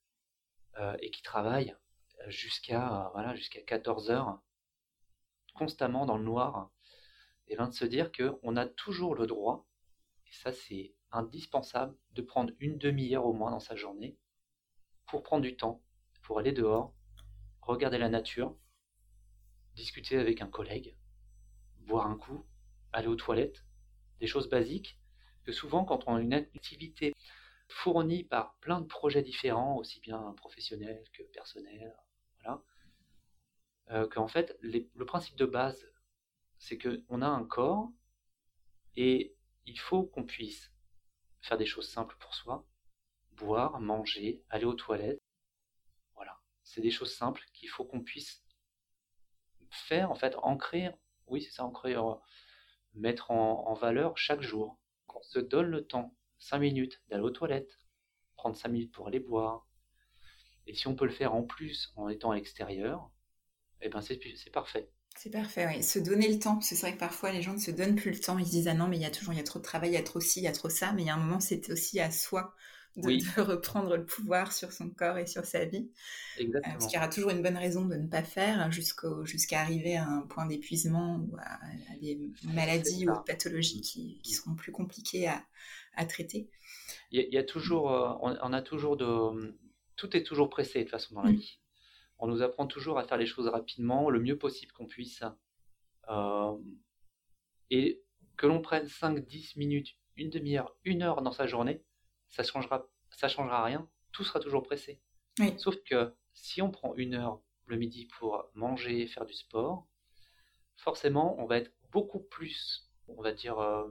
et 1.00 1.10
qui 1.10 1.22
travaillent 1.22 1.74
jusqu'à 2.28 3.10
voilà, 3.12 3.34
jusqu'à 3.34 3.60
14 3.60 4.10
heures, 4.10 4.40
constamment 5.56 6.06
dans 6.06 6.16
le 6.16 6.22
noir, 6.22 6.70
et 7.48 7.56
bien 7.56 7.66
de 7.66 7.74
se 7.74 7.84
dire 7.84 8.12
qu'on 8.12 8.56
a 8.56 8.64
toujours 8.64 9.16
le 9.16 9.26
droit, 9.26 9.66
et 10.28 10.32
ça 10.32 10.52
c'est 10.52 10.94
indispensable, 11.10 11.96
de 12.12 12.22
prendre 12.22 12.52
une 12.60 12.78
demi-heure 12.78 13.26
au 13.26 13.32
moins 13.32 13.50
dans 13.50 13.58
sa 13.58 13.74
journée 13.74 14.16
pour 15.06 15.24
prendre 15.24 15.42
du 15.42 15.56
temps, 15.56 15.82
pour 16.22 16.38
aller 16.38 16.52
dehors, 16.52 16.94
regarder 17.60 17.98
la 17.98 18.08
nature, 18.08 18.56
discuter 19.74 20.16
avec 20.16 20.42
un 20.42 20.48
collègue, 20.48 20.96
boire 21.78 22.06
un 22.06 22.16
coup, 22.16 22.46
aller 22.92 23.08
aux 23.08 23.16
toilettes, 23.16 23.64
des 24.20 24.26
choses 24.26 24.48
basiques 24.48 24.98
que 25.44 25.52
souvent 25.52 25.84
quand 25.84 26.06
on 26.06 26.16
a 26.16 26.20
une 26.20 26.34
activité 26.34 27.14
fournie 27.68 28.24
par 28.24 28.56
plein 28.56 28.80
de 28.80 28.86
projets 28.86 29.22
différents, 29.22 29.76
aussi 29.76 30.00
bien 30.00 30.32
professionnels 30.36 31.04
que 31.12 31.22
personnels, 31.22 31.94
voilà, 32.40 32.62
euh, 33.90 34.28
fait, 34.28 34.58
le 34.60 35.04
principe 35.04 35.36
de 35.36 35.46
base, 35.46 35.90
c'est 36.58 36.78
qu'on 36.78 37.22
a 37.22 37.26
un 37.26 37.44
corps 37.44 37.90
et 38.96 39.36
il 39.66 39.78
faut 39.78 40.04
qu'on 40.04 40.24
puisse 40.24 40.72
faire 41.40 41.58
des 41.58 41.66
choses 41.66 41.88
simples 41.88 42.16
pour 42.18 42.34
soi, 42.34 42.66
boire, 43.32 43.80
manger, 43.80 44.42
aller 44.50 44.64
aux 44.64 44.74
toilettes. 44.74 45.20
Voilà, 46.14 46.40
c'est 46.62 46.80
des 46.80 46.90
choses 46.90 47.14
simples 47.14 47.44
qu'il 47.52 47.68
faut 47.68 47.84
qu'on 47.84 48.02
puisse 48.02 48.44
faire, 49.70 50.10
en 50.10 50.14
fait, 50.14 50.34
ancrer, 50.42 50.90
oui, 51.26 51.42
c'est 51.42 51.52
ça, 51.52 51.64
ancrer, 51.64 51.94
euh, 51.94 52.14
mettre 52.94 53.30
en, 53.30 53.74
valeur 53.74 54.16
chaque 54.18 54.42
jour. 54.42 54.78
Qu'on 55.06 55.22
se 55.22 55.38
donne 55.38 55.66
le 55.66 55.86
temps, 55.86 56.14
5 56.38 56.58
minutes, 56.58 57.02
d'aller 57.08 57.22
aux 57.22 57.30
toilettes, 57.30 57.78
prendre 58.36 58.56
5 58.56 58.68
minutes 58.68 58.92
pour 58.92 59.08
aller 59.08 59.20
boire. 59.20 59.66
Et 60.66 60.74
si 60.74 60.86
on 60.86 60.94
peut 60.94 61.06
le 61.06 61.12
faire 61.12 61.34
en 61.34 61.42
plus 61.42 61.92
en 61.96 62.08
étant 62.08 62.30
à 62.30 62.34
l'extérieur, 62.34 63.10
eh 63.80 63.88
ben 63.88 64.02
c'est 64.02 64.18
parfait. 64.52 64.90
C'est 65.16 65.30
parfait, 65.30 65.66
oui. 65.66 65.82
Se 65.82 65.98
donner 65.98 66.28
le 66.28 66.38
temps, 66.38 66.60
c'est 66.60 66.78
vrai 66.78 66.92
que 66.92 66.98
parfois 66.98 67.32
les 67.32 67.42
gens 67.42 67.54
ne 67.54 67.58
se 67.58 67.70
donnent 67.70 67.96
plus 67.96 68.10
le 68.10 68.20
temps. 68.20 68.38
Ils 68.38 68.46
se 68.46 68.50
disent 68.50 68.68
ah 68.68 68.74
non 68.74 68.86
mais 68.86 68.96
il 68.96 69.02
y 69.02 69.06
a 69.06 69.10
toujours 69.10 69.34
y 69.34 69.40
a 69.40 69.44
trop 69.44 69.58
de 69.58 69.64
travail, 69.64 69.90
il 69.90 69.94
y 69.94 69.96
a 69.96 70.02
trop 70.02 70.20
ci, 70.20 70.40
il 70.40 70.44
y 70.44 70.48
a 70.48 70.52
trop 70.52 70.68
ça. 70.68 70.92
Mais 70.92 71.02
il 71.02 71.06
y 71.06 71.10
a 71.10 71.14
un 71.14 71.18
moment 71.18 71.40
c'est 71.40 71.70
aussi 71.70 72.00
à 72.00 72.10
soi 72.10 72.54
de, 72.96 73.40
reprendre 73.40 73.96
le 73.96 74.04
pouvoir 74.04 74.52
sur 74.52 74.72
son 74.72 74.90
corps 74.90 75.18
et 75.18 75.26
sur 75.26 75.44
sa 75.44 75.64
vie. 75.64 75.90
Exactement. 76.38 76.74
parce 76.74 76.86
qu'il 76.86 76.96
y 76.96 76.98
aura 76.98 77.08
toujours 77.08 77.30
une 77.30 77.42
bonne 77.42 77.56
raison 77.56 77.86
de 77.86 77.94
ne 77.94 78.08
pas 78.08 78.22
faire 78.22 78.70
jusqu'à 78.72 79.60
arriver 79.60 79.96
à 79.96 80.06
un 80.06 80.22
point 80.22 80.46
d'épuisement 80.46 81.16
ou 81.16 81.36
à, 81.38 81.58
des 82.00 82.18
maladies 82.44 83.08
ou 83.08 83.12
pathologies 83.24 83.80
qui, 83.80 84.20
qui, 84.22 84.32
seront 84.32 84.54
plus 84.54 84.72
compliquées 84.72 85.28
à, 85.28 85.44
à 85.94 86.06
traiter. 86.06 86.50
Il 87.10 87.26
y, 87.30 87.38
a, 87.38 87.44
toujours, 87.44 87.92
euh, 87.92 88.12
on, 88.20 88.52
a 88.52 88.62
toujours 88.62 88.96
de, 88.96 89.54
tout 89.96 90.16
est 90.16 90.22
toujours 90.22 90.50
pressé 90.50 90.80
de 90.80 90.84
toute 90.84 90.90
façon 90.90 91.14
dans 91.14 91.22
la 91.22 91.30
mm. 91.30 91.36
vie 91.36 91.58
on 92.18 92.26
nous 92.26 92.42
apprend 92.42 92.66
toujours 92.66 92.98
à 92.98 93.04
faire 93.04 93.16
les 93.16 93.26
choses 93.26 93.48
rapidement, 93.48 94.10
le 94.10 94.20
mieux 94.20 94.36
possible 94.36 94.72
qu'on 94.72 94.86
puisse. 94.86 95.22
Euh, 96.08 96.56
et 97.70 98.02
que 98.36 98.46
l'on 98.46 98.60
prenne 98.60 98.88
5, 98.88 99.24
10 99.24 99.56
minutes, 99.56 99.96
une 100.16 100.30
demi-heure, 100.30 100.76
une 100.84 101.02
heure 101.02 101.22
dans 101.22 101.32
sa 101.32 101.46
journée, 101.46 101.82
ça 102.28 102.42
changera, 102.42 102.86
ça 103.10 103.28
changera 103.28 103.64
rien. 103.64 103.88
Tout 104.12 104.24
sera 104.24 104.40
toujours 104.40 104.62
pressé. 104.62 105.00
Sauf 105.56 105.76
que 105.84 106.12
si 106.32 106.62
on 106.62 106.70
prend 106.70 106.94
une 106.96 107.14
heure 107.14 107.40
le 107.66 107.76
midi 107.76 108.06
pour 108.18 108.48
manger, 108.54 109.06
faire 109.06 109.26
du 109.26 109.34
sport, 109.34 109.86
forcément, 110.76 111.40
on 111.40 111.46
va 111.46 111.58
être 111.58 111.72
beaucoup 111.90 112.20
plus, 112.20 112.90
on 113.08 113.20
va 113.22 113.32
dire, 113.32 113.58
euh, 113.58 113.88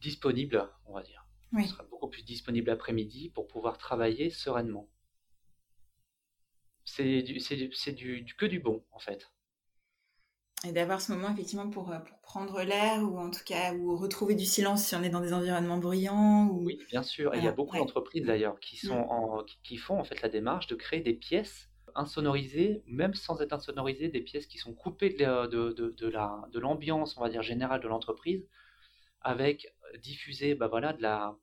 disponible, 0.00 0.70
on 0.86 0.94
va 0.94 1.02
dire. 1.02 1.26
On 1.52 1.64
sera 1.66 1.84
beaucoup 1.84 2.08
plus 2.08 2.24
disponible 2.24 2.70
après-midi 2.70 3.30
pour 3.30 3.46
pouvoir 3.46 3.78
travailler 3.78 4.30
sereinement 4.30 4.88
c'est 6.84 7.22
du, 7.22 7.40
c'est 7.40 7.92
du, 7.92 8.24
que 8.36 8.46
du 8.46 8.60
bon 8.60 8.84
en 8.92 8.98
fait. 8.98 9.30
Et 10.66 10.72
d'avoir 10.72 11.00
ce 11.00 11.12
moment 11.12 11.30
effectivement 11.30 11.68
pour, 11.68 11.90
euh, 11.90 11.98
pour 11.98 12.18
prendre 12.18 12.62
l'air 12.62 13.02
ou 13.02 13.18
en 13.18 13.30
tout 13.30 13.44
cas 13.44 13.74
ou 13.74 13.96
retrouver 13.96 14.34
du 14.34 14.44
silence 14.44 14.84
si 14.84 14.94
on 14.94 15.02
est 15.02 15.10
dans 15.10 15.20
des 15.20 15.32
environnements 15.32 15.78
bruyants. 15.78 16.48
Ou... 16.48 16.64
Oui, 16.64 16.78
bien 16.88 17.02
sûr. 17.02 17.34
il 17.34 17.44
y 17.44 17.48
a 17.48 17.52
beaucoup 17.52 17.76
d'entreprises 17.76 18.24
d'ailleurs 18.24 18.58
qui, 18.60 18.76
sont 18.76 19.00
mm. 19.00 19.10
en, 19.10 19.44
qui, 19.62 19.76
font 19.76 19.98
en 19.98 20.04
fait 20.04 20.22
la 20.22 20.28
démarche 20.28 20.66
de 20.66 20.74
créer 20.74 21.00
des 21.00 21.14
pièces 21.14 21.68
insonorisées, 21.94 22.82
même 22.86 23.14
sans 23.14 23.40
être 23.40 23.52
insonorisées, 23.52 24.08
des 24.08 24.20
pièces 24.20 24.46
qui 24.46 24.58
sont 24.58 24.74
coupées 24.74 25.10
de, 25.10 25.46
de, 25.46 25.94
de, 25.96 26.08
la, 26.08 26.42
de 26.50 26.58
l'ambiance, 26.58 27.16
on 27.16 27.20
va 27.20 27.28
dire, 27.28 27.42
générale 27.42 27.80
de 27.80 27.86
l'entreprise, 27.86 28.48
avec 29.20 29.72
diffuser 30.02 30.56
bah 30.56 30.66
voilà, 30.66 30.92
de 30.92 31.02
la, 31.02 31.36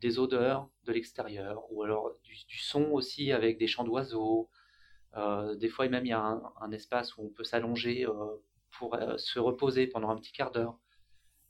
des 0.00 0.20
odeurs 0.20 0.68
de 0.84 0.92
l'extérieur, 0.92 1.64
ou 1.72 1.82
alors 1.82 2.12
du, 2.22 2.32
du 2.46 2.58
son 2.58 2.84
aussi 2.92 3.32
avec 3.32 3.58
des 3.58 3.66
chants 3.66 3.82
d'oiseaux, 3.82 4.48
euh, 5.16 5.54
des 5.56 5.68
fois, 5.68 5.88
même, 5.88 6.06
il 6.06 6.10
y 6.10 6.12
a 6.12 6.40
un, 6.60 6.70
espace 6.72 7.16
où 7.16 7.22
on 7.22 7.28
peut 7.28 7.44
s'allonger 7.44 8.06
euh, 8.06 8.36
pour 8.70 8.94
euh, 8.94 9.16
se 9.18 9.38
reposer 9.38 9.86
pendant 9.86 10.10
un 10.10 10.16
petit 10.16 10.32
quart 10.32 10.50
d'heure. 10.50 10.78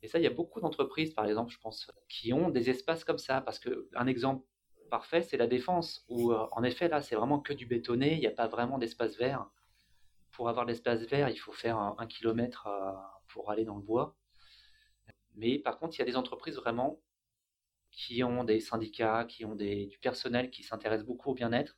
Et 0.02 0.08
ça, 0.08 0.18
il 0.18 0.24
y 0.24 0.26
a 0.26 0.30
beaucoup 0.30 0.60
d'entreprises, 0.60 1.12
par 1.14 1.26
exemple, 1.26 1.52
je 1.52 1.58
pense, 1.58 1.90
qui 2.08 2.32
ont 2.32 2.50
des 2.50 2.70
espaces 2.70 3.04
comme 3.04 3.18
ça. 3.18 3.40
Parce 3.40 3.58
qu'un 3.58 4.06
exemple 4.06 4.46
parfait, 4.90 5.22
c'est 5.22 5.36
la 5.36 5.46
défense, 5.46 6.04
où 6.08 6.32
en 6.32 6.62
effet, 6.62 6.88
là, 6.88 7.02
c'est 7.02 7.16
vraiment 7.16 7.40
que 7.40 7.52
du 7.52 7.66
bétonné, 7.66 8.14
il 8.14 8.20
n'y 8.20 8.26
a 8.26 8.30
pas 8.30 8.46
vraiment 8.46 8.78
d'espace 8.78 9.16
vert. 9.16 9.50
Pour 10.30 10.48
avoir 10.48 10.64
l'espace 10.64 11.02
vert, 11.02 11.28
il 11.28 11.36
faut 11.36 11.52
faire 11.52 11.78
un, 11.78 12.06
kilomètre 12.06 12.68
pour 13.26 13.50
aller 13.50 13.64
dans 13.64 13.76
le 13.76 13.82
bois. 13.82 14.16
Mais 15.34 15.58
par 15.58 15.78
contre, 15.78 15.96
il 15.96 15.98
y 15.98 16.02
a 16.02 16.06
des 16.06 16.16
entreprises 16.16 16.56
vraiment 16.56 17.00
qui 17.90 18.22
ont 18.22 18.44
des 18.44 18.60
syndicats, 18.60 19.24
qui 19.24 19.44
ont 19.44 19.54
du 19.54 19.98
personnel 20.00 20.50
qui 20.50 20.62
s'intéresse 20.62 21.04
beaucoup 21.04 21.30
au 21.30 21.34
bien-être 21.34 21.76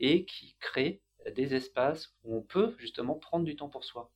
et 0.00 0.24
qui 0.24 0.56
crée 0.60 1.02
des 1.34 1.54
espaces 1.54 2.14
où 2.22 2.36
on 2.36 2.42
peut 2.42 2.74
justement 2.78 3.14
prendre 3.16 3.44
du 3.44 3.56
temps 3.56 3.68
pour 3.68 3.84
soi. 3.84 4.12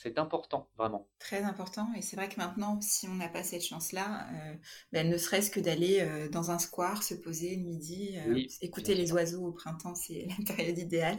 C'est 0.00 0.18
important, 0.18 0.68
vraiment. 0.76 1.08
Très 1.18 1.42
important. 1.42 1.88
Et 1.96 2.02
c'est 2.02 2.16
vrai 2.16 2.28
que 2.28 2.36
maintenant, 2.36 2.80
si 2.80 3.08
on 3.08 3.14
n'a 3.14 3.28
pas 3.28 3.42
cette 3.42 3.64
chance-là, 3.64 4.28
euh, 4.32 4.54
ben, 4.92 5.08
ne 5.08 5.16
serait-ce 5.16 5.50
que 5.50 5.60
d'aller 5.60 6.00
euh, 6.00 6.28
dans 6.28 6.50
un 6.50 6.58
square, 6.58 7.02
se 7.02 7.14
poser 7.14 7.56
le 7.56 7.62
midi, 7.62 8.16
euh, 8.18 8.42
écouter 8.60 8.94
les 8.94 9.12
oiseaux 9.12 9.46
au 9.46 9.52
printemps, 9.52 9.94
c'est 9.94 10.26
la 10.38 10.54
période 10.54 10.78
idéale. 10.78 11.18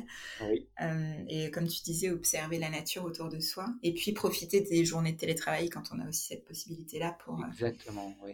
et 1.28 1.52
comme 1.52 1.68
tu 1.68 1.82
disais, 1.84 2.10
observer 2.12 2.60
la 2.60 2.70
nature 2.70 3.04
autour 3.04 3.30
de 3.30 3.40
soi. 3.40 3.68
Et 3.84 3.94
puis 3.94 4.12
profiter 4.12 4.62
des 4.62 4.86
journées 4.86 5.14
de 5.14 5.18
télétravail 5.18 5.70
quand 5.70 5.84
on 5.92 6.00
a 6.00 6.08
aussi 6.08 6.28
cette 6.28 6.46
possibilité-là 6.46 7.18
pour 7.24 7.44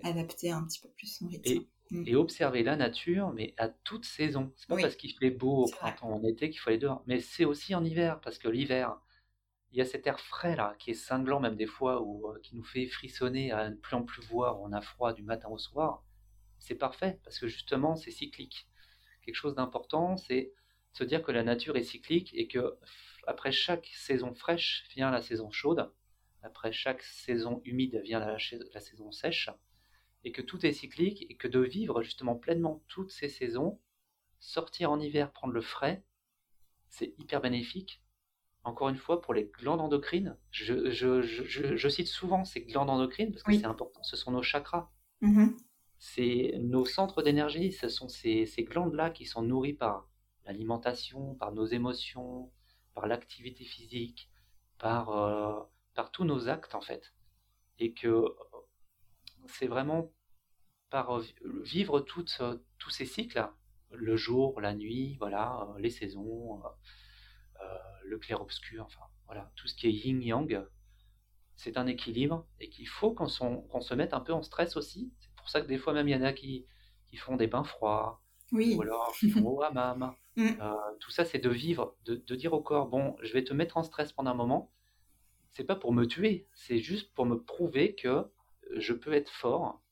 adapter 0.03 0.51
un 0.51 0.63
petit 0.63 0.79
peu 0.79 0.89
plus 0.89 1.07
son 1.07 1.27
rythme. 1.27 1.65
Mm. 1.93 2.07
et 2.07 2.15
observer 2.15 2.63
la 2.63 2.75
nature, 2.75 3.31
mais 3.33 3.53
à 3.57 3.69
toute 3.69 4.05
saison. 4.05 4.51
C'est 4.55 4.67
pas 4.67 4.77
parce 4.77 4.95
qu'il 4.95 5.13
fait 5.13 5.29
beau 5.29 5.65
au 5.65 5.69
printemps, 5.69 6.11
en 6.11 6.23
été 6.23 6.49
qu'il 6.49 6.59
faut 6.59 6.69
aller 6.69 6.79
dehors, 6.79 7.03
mais 7.07 7.19
c'est 7.19 7.45
aussi 7.45 7.75
en 7.75 7.83
hiver, 7.83 8.19
parce 8.21 8.39
que 8.39 8.47
l'hiver, 8.47 8.97
il 9.73 9.79
y 9.79 9.81
a 9.81 9.85
cet 9.85 10.05
air 10.05 10.19
frais 10.19 10.55
là, 10.55 10.75
qui 10.77 10.91
est 10.91 10.93
cinglant 10.93 11.39
même 11.39 11.55
des 11.55 11.65
fois, 11.65 12.01
ou 12.01 12.29
euh, 12.29 12.39
qui 12.43 12.55
nous 12.55 12.63
fait 12.63 12.85
frissonner 12.85 13.51
à 13.51 13.71
ne 13.71 13.75
plus 13.75 13.95
en 13.95 14.03
plus 14.03 14.21
voir, 14.27 14.61
on 14.61 14.71
a 14.71 14.81
froid 14.81 15.13
du 15.13 15.23
matin 15.23 15.49
au 15.49 15.57
soir. 15.57 16.03
C'est 16.59 16.75
parfait, 16.75 17.19
parce 17.23 17.39
que 17.39 17.47
justement, 17.47 17.95
c'est 17.95 18.11
cyclique. 18.11 18.67
Quelque 19.25 19.35
chose 19.35 19.55
d'important, 19.55 20.15
c'est 20.15 20.53
se 20.93 21.03
dire 21.03 21.23
que 21.23 21.31
la 21.31 21.43
nature 21.43 21.75
est 21.75 21.83
cyclique 21.83 22.31
et 22.35 22.47
que 22.47 22.77
après 23.25 23.51
chaque 23.51 23.87
saison 23.95 24.35
fraîche 24.35 24.85
vient 24.93 25.09
la 25.09 25.23
saison 25.23 25.49
chaude, 25.49 25.91
après 26.43 26.71
chaque 26.71 27.01
saison 27.01 27.61
humide 27.65 27.99
vient 28.03 28.19
la 28.19 28.79
saison 28.79 29.11
sèche 29.11 29.49
et 30.23 30.31
que 30.31 30.41
tout 30.43 30.63
est 30.65 30.71
cyclique 30.71 31.25
et 31.29 31.35
que 31.35 31.47
de 31.47 31.59
vivre 31.59 32.03
justement 32.03 32.35
pleinement 32.35 32.83
toutes 32.87 33.11
ces 33.11 33.29
saisons, 33.29 33.79
sortir 34.39 34.91
en 34.91 34.99
hiver, 34.99 35.31
prendre 35.31 35.53
le 35.53 35.61
frais, 35.61 36.03
c'est 36.89 37.15
hyper 37.17 37.41
bénéfique. 37.41 38.02
Encore 38.65 38.87
une 38.89 38.97
fois, 38.97 39.21
pour 39.21 39.33
les 39.33 39.51
glandes 39.59 39.81
endocrines, 39.81 40.37
je, 40.51 41.87
cite 41.89 42.07
souvent 42.07 42.45
ces 42.45 42.61
glandes 42.61 42.89
endocrines 42.89 43.31
parce 43.31 43.43
que 43.43 43.53
c'est 43.53 43.65
important, 43.65 44.01
ce 44.03 44.15
sont 44.15 44.31
nos 44.31 44.41
chakras. 44.41 44.89
Mm-hmm. 45.21 45.57
C'est 45.99 46.59
nos 46.61 46.85
centres 46.85 47.21
d'énergie, 47.21 47.73
ce 47.73 47.89
sont 47.89 48.07
ces, 48.07 48.45
glandes-là 48.59 49.09
qui 49.09 49.25
sont 49.25 49.41
nourries 49.41 49.73
par 49.73 50.09
l'alimentation, 50.45 51.35
par 51.35 51.51
nos 51.51 51.65
émotions, 51.65 52.51
par 52.93 53.07
l'activité 53.07 53.65
physique, 53.65 54.29
par, 54.77 55.09
euh, 55.09 55.61
par 55.93 56.11
tous 56.11 56.23
nos 56.23 56.47
actes 56.47 56.75
en 56.75 56.81
fait. 56.81 57.13
Et 57.79 57.93
que 57.93 58.25
c'est 59.47 59.67
vraiment 59.67 60.11
par 60.89 61.19
vivre 61.63 61.99
toutes, 61.99 62.37
euh, 62.39 62.57
tous 62.77 62.91
ces 62.91 63.05
cycles, 63.05 63.45
le 63.91 64.15
jour, 64.15 64.61
la 64.61 64.73
nuit, 64.73 65.17
voilà, 65.19 65.67
euh, 65.69 65.79
les 65.79 65.89
saisons, 65.89 66.61
le 68.03 68.17
clair-obscur, 68.17 68.85
enfin 68.85 69.05
voilà, 69.25 69.51
tout 69.55 69.67
ce 69.67 69.75
qui 69.75 69.87
est 69.87 69.91
yin-yang, 69.91 70.65
c'est 71.55 71.77
un 71.77 71.87
équilibre 71.87 72.47
et 72.59 72.69
qu'il 72.69 72.87
faut 72.87 73.13
qu'on 73.13 73.27
se 73.27 73.93
mette 73.93 74.13
un 74.13 74.19
peu 74.19 74.33
en 74.33 74.41
stress 74.41 74.75
aussi. 74.75 75.13
C'est 75.19 75.33
pour 75.35 75.49
ça 75.49 75.61
que 75.61 75.67
des 75.67 75.77
fois 75.77 75.93
même 75.93 76.07
il 76.07 76.11
y 76.11 76.15
en 76.15 76.23
a 76.23 76.33
qui, 76.33 76.65
qui 77.09 77.17
font 77.17 77.35
des 77.35 77.47
bains 77.47 77.63
froids, 77.63 78.21
oui. 78.51 78.75
ou 78.75 78.81
alors 78.81 79.13
qui 79.19 79.29
font 79.29 79.47
au 79.47 79.61
hammam. 79.61 80.13
Mm. 80.35 80.53
tout 80.99 81.11
ça 81.11 81.25
c'est 81.25 81.37
de 81.37 81.49
vivre, 81.49 81.95
de, 82.05 82.15
de, 82.15 82.35
dire 82.35 82.53
au 82.53 82.61
corps, 82.61 82.87
bon, 82.87 83.15
je 83.21 83.31
vais 83.33 83.43
te 83.43 83.53
mettre 83.53 83.77
en 83.77 83.83
stress 83.83 84.11
pendant 84.11 84.31
un 84.31 84.35
moment. 84.35 84.71
C'est 85.51 85.63
pas 85.63 85.75
pour 85.75 85.93
me 85.93 86.05
tuer, 86.05 86.47
c'est 86.53 86.79
juste 86.79 87.13
pour 87.13 87.27
me 87.27 87.35
prouver 87.35 87.93
que 87.93 88.25
je 88.75 88.93
peux 88.93 89.13
être 89.13 89.29
fort 89.29 89.83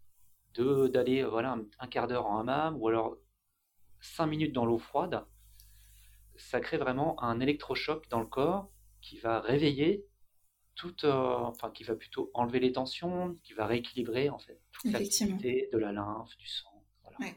de 0.55 0.87
d'aller 0.87 1.23
voilà 1.23 1.57
un, 1.79 1.87
quart 1.87 2.07
d'heure 2.07 2.25
en 2.25 2.39
hammam 2.39 2.75
ou 2.79 2.87
alors 2.87 3.17
cinq 4.01 4.27
minutes 4.27 4.53
dans 4.53 4.65
l'eau 4.65 4.79
froide. 4.79 5.23
Ça 6.37 6.59
crée 6.59 6.77
vraiment 6.77 7.21
un 7.23 7.39
électrochoc 7.39 8.07
dans 8.09 8.19
le 8.19 8.25
corps 8.25 8.71
qui 9.01 9.19
va 9.19 9.39
réveiller 9.39 10.05
toute, 10.75 11.03
euh, 11.03 11.35
enfin 11.41 11.69
qui 11.69 11.83
va 11.83 11.95
plutôt 11.95 12.31
enlever 12.33 12.59
les 12.59 12.71
tensions, 12.71 13.37
qui 13.43 13.53
va 13.53 13.65
rééquilibrer 13.65 14.29
en 14.29 14.39
fait 14.39 14.59
toute 14.71 14.91
l'activité 14.91 15.69
de 15.71 15.77
la 15.77 15.91
lymphe, 15.91 16.35
du 16.37 16.47
sang. 16.47 16.83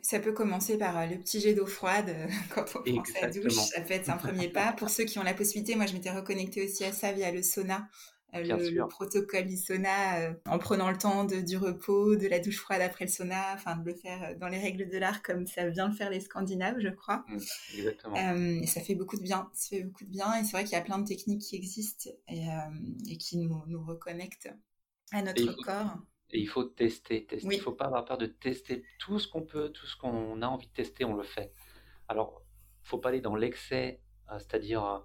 ça 0.03 0.21
peut 0.21 0.33
commencer 0.33 0.79
par 0.79 0.97
euh, 0.99 1.07
le 1.07 1.19
petit 1.19 1.41
jet 1.41 1.55
d'eau 1.55 1.67
froide 1.67 2.09
euh, 2.09 2.27
quand 2.55 2.65
on 2.77 2.83
prend 2.83 3.05
sa 3.05 3.29
douche. 3.29 3.53
Ça 3.53 3.81
peut 3.81 3.93
être 3.93 4.09
un 4.09 4.17
premier 4.17 4.49
pas. 4.49 4.73
Pour 4.73 4.89
ceux 4.89 5.05
qui 5.05 5.19
ont 5.19 5.23
la 5.23 5.35
possibilité, 5.35 5.75
moi 5.75 5.87
je 5.87 5.95
m'étais 5.95 6.11
reconnectée 6.11 6.65
aussi 6.65 6.85
à 6.85 6.93
ça 6.93 7.13
via 7.13 7.31
le 7.31 7.43
sauna. 7.43 7.89
Euh, 8.35 8.71
le, 8.71 8.87
protocole 8.89 9.47
du 9.47 9.57
sauna 9.57 10.21
euh, 10.21 10.35
en 10.47 10.59
prenant 10.59 10.91
le 10.91 10.99
temps 10.99 11.25
de, 11.25 11.41
du 11.41 11.57
repos, 11.57 12.17
de 12.17 12.27
la 12.27 12.41
douche 12.41 12.59
froide 12.59 12.81
après 12.81 13.05
le 13.05 13.11
sauna, 13.11 13.55
enfin 13.55 13.77
de 13.77 13.87
le 13.87 13.95
faire 13.95 14.23
euh, 14.23 14.35
dans 14.35 14.49
les 14.49 14.59
règles 14.59 14.89
de 14.89 14.99
l'art 14.99 15.23
comme 15.23 15.47
ça 15.47 15.69
vient 15.69 15.89
de 15.89 15.95
faire 15.95 16.11
les 16.11 16.21
Scandinaves, 16.21 16.79
je 16.79 16.89
crois. 16.89 17.25
Mmh, 17.29 17.39
exactement. 17.77 18.17
et 18.63 18.67
ça 18.67 18.81
fait 18.81 18.95
beaucoup 18.95 19.17
de 19.17 19.23
bien. 19.23 19.51
Ça 19.53 19.77
fait 19.77 19.85
beaucoup 19.85 20.05
de 20.05 20.11
bien. 20.11 20.35
Et 20.37 20.45
c'est 20.45 20.53
vrai 20.53 20.65
qu'il 20.65 20.73
y 20.73 20.81
a 20.81 20.83
plein 20.83 20.99
de 20.99 21.07
techniques 21.07 21.43
qui 21.43 21.57
existent 21.57 22.11
et, 22.29 22.47
et 23.09 23.17
qui 23.17 23.39
nous, 23.39 23.63
nous 23.67 23.85
reconnectent 23.85 24.51
à 25.13 25.23
notre 25.23 25.53
corps. 25.63 25.97
Et 26.31 26.41
il 26.41 26.49
faut 26.49 26.65
tester, 26.65 27.27
tester. 27.27 27.47
Il 27.49 27.59
ne 27.59 27.63
faut 27.63 27.73
pas 27.73 27.85
avoir 27.85 28.05
peur 28.05 28.19
de 28.19 28.27
tester 28.27 28.83
tout 28.99 29.19
ce 29.19 29.29
qu'on 29.29 29.43
peut, 29.43 29.71
tout 29.71 29.87
ce 29.87 29.97
qu'on 29.97 30.43
a 30.43 30.47
envie 30.47 30.67
de 30.67 30.73
tester, 30.73 31.05
on 31.05 31.15
le 31.15 31.23
fait. 31.23 31.53
Alors, 32.09 32.43
il 32.83 32.87
ne 32.87 32.89
faut 32.89 32.99
pas 32.99 33.11
aller 33.11 33.21
dans 33.21 33.37
l'excès, 33.37 34.01
euh, 34.31 34.39
c'est-à-dire 34.39 34.85
euh, 34.85 34.99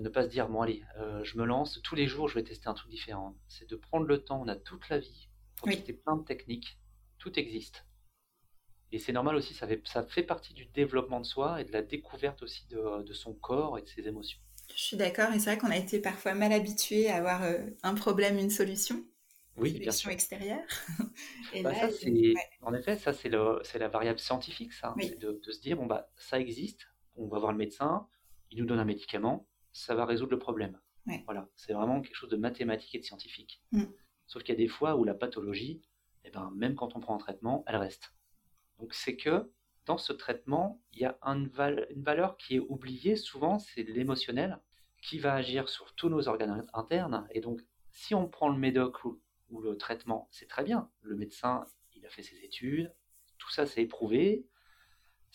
ne 0.00 0.08
pas 0.08 0.24
se 0.24 0.28
dire, 0.28 0.48
bon 0.48 0.62
allez, 0.62 0.82
euh, 0.98 1.22
je 1.24 1.38
me 1.38 1.44
lance, 1.44 1.80
tous 1.82 1.94
les 1.94 2.06
jours 2.06 2.28
je 2.28 2.34
vais 2.34 2.42
tester 2.42 2.68
un 2.68 2.74
truc 2.74 2.90
différent. 2.90 3.36
C'est 3.48 3.68
de 3.68 3.76
prendre 3.76 4.06
le 4.06 4.22
temps, 4.22 4.40
on 4.42 4.48
a 4.48 4.56
toute 4.56 4.88
la 4.88 4.98
vie 4.98 5.28
pour 5.56 5.68
tester 5.68 5.92
plein 5.92 6.16
de 6.16 6.24
techniques, 6.24 6.78
tout 7.18 7.38
existe. 7.38 7.86
Et 8.92 8.98
c'est 8.98 9.12
normal 9.12 9.36
aussi, 9.36 9.54
ça 9.54 9.66
fait, 9.66 9.82
ça 9.86 10.02
fait 10.04 10.22
partie 10.22 10.54
du 10.54 10.66
développement 10.66 11.20
de 11.20 11.26
soi 11.26 11.60
et 11.60 11.64
de 11.64 11.72
la 11.72 11.82
découverte 11.82 12.42
aussi 12.42 12.66
de, 12.68 13.02
de 13.02 13.12
son 13.12 13.34
corps 13.34 13.78
et 13.78 13.82
de 13.82 13.88
ses 13.88 14.06
émotions. 14.06 14.38
Je 14.74 14.82
suis 14.82 14.96
d'accord, 14.96 15.32
et 15.32 15.38
c'est 15.38 15.50
vrai 15.50 15.58
qu'on 15.58 15.70
a 15.70 15.76
été 15.76 16.00
parfois 16.00 16.34
mal 16.34 16.52
habitué 16.52 17.08
à 17.08 17.16
avoir 17.16 17.42
un 17.82 17.94
problème, 17.94 18.38
une 18.38 18.50
solution. 18.50 19.04
Oui, 19.56 19.78
bien 19.78 19.90
sûr. 19.90 20.10
extérieure. 20.10 20.66
et 21.54 21.62
bah, 21.62 21.72
En 22.62 22.74
effet, 22.74 22.96
ça 22.98 23.12
c'est 23.12 23.28
la 23.30 23.88
variable 23.88 24.18
scientifique, 24.18 24.72
ça. 24.72 24.94
C'est 25.00 25.18
de, 25.18 25.40
de, 25.42 25.52
se 25.52 25.60
dire, 25.60 25.76
bon, 25.76 25.86
bah, 25.86 26.10
ça 26.16 26.38
existe, 26.38 26.86
on 27.16 27.26
va 27.26 27.38
voir 27.38 27.52
le 27.52 27.58
médecin, 27.58 28.06
il 28.50 28.58
nous 28.58 28.66
donne 28.66 28.78
un 28.78 28.84
médicament, 28.84 29.46
ça 29.76 29.94
va 29.94 30.06
résoudre 30.06 30.32
le 30.32 30.38
problème. 30.38 30.80
Voilà, 31.26 31.48
c'est 31.54 31.72
vraiment 31.72 32.00
quelque 32.00 32.16
chose 32.16 32.30
de 32.30 32.36
mathématique 32.36 32.94
et 32.94 32.98
de 32.98 33.04
scientifique. 33.04 33.62
Mm. 33.70 33.84
Sauf 34.26 34.42
qu'il 34.42 34.54
y 34.54 34.56
a 34.56 34.58
des 34.58 34.68
fois 34.68 34.96
où 34.96 35.04
la 35.04 35.14
pathologie, 35.14 35.82
eh 36.24 36.30
ben, 36.30 36.50
même 36.56 36.74
quand 36.74 36.96
on 36.96 37.00
prend 37.00 37.14
un 37.14 37.18
traitement, 37.18 37.62
elle 37.68 37.76
reste. 37.76 38.12
Donc 38.80 38.92
c'est 38.92 39.16
que 39.16 39.52
dans 39.84 39.98
ce 39.98 40.12
traitement, 40.12 40.82
il 40.92 40.98
y 40.98 41.04
a 41.04 41.16
une 41.22 41.48
valeur 41.48 42.36
qui 42.36 42.56
est 42.56 42.58
oubliée 42.58 43.14
souvent, 43.14 43.60
c'est 43.60 43.84
l'émotionnel, 43.84 44.60
qui 45.00 45.20
va 45.20 45.34
agir 45.34 45.68
sur 45.68 45.94
tous 45.94 46.08
nos 46.08 46.26
organes 46.26 46.66
internes. 46.74 47.28
Et 47.30 47.40
donc, 47.40 47.60
si 47.90 48.12
on 48.14 48.28
prend 48.28 48.48
le 48.48 48.58
médoc 48.58 49.04
ou, 49.04 49.20
ou 49.50 49.60
le 49.60 49.76
traitement, 49.76 50.26
c'est 50.32 50.48
très 50.48 50.64
bien. 50.64 50.90
Le 51.02 51.14
médecin, 51.14 51.66
il 51.94 52.04
a 52.04 52.08
fait 52.08 52.24
ses 52.24 52.44
études, 52.44 52.92
tout 53.38 53.50
ça 53.50 53.64
c'est 53.64 53.82
éprouvé, 53.82 54.44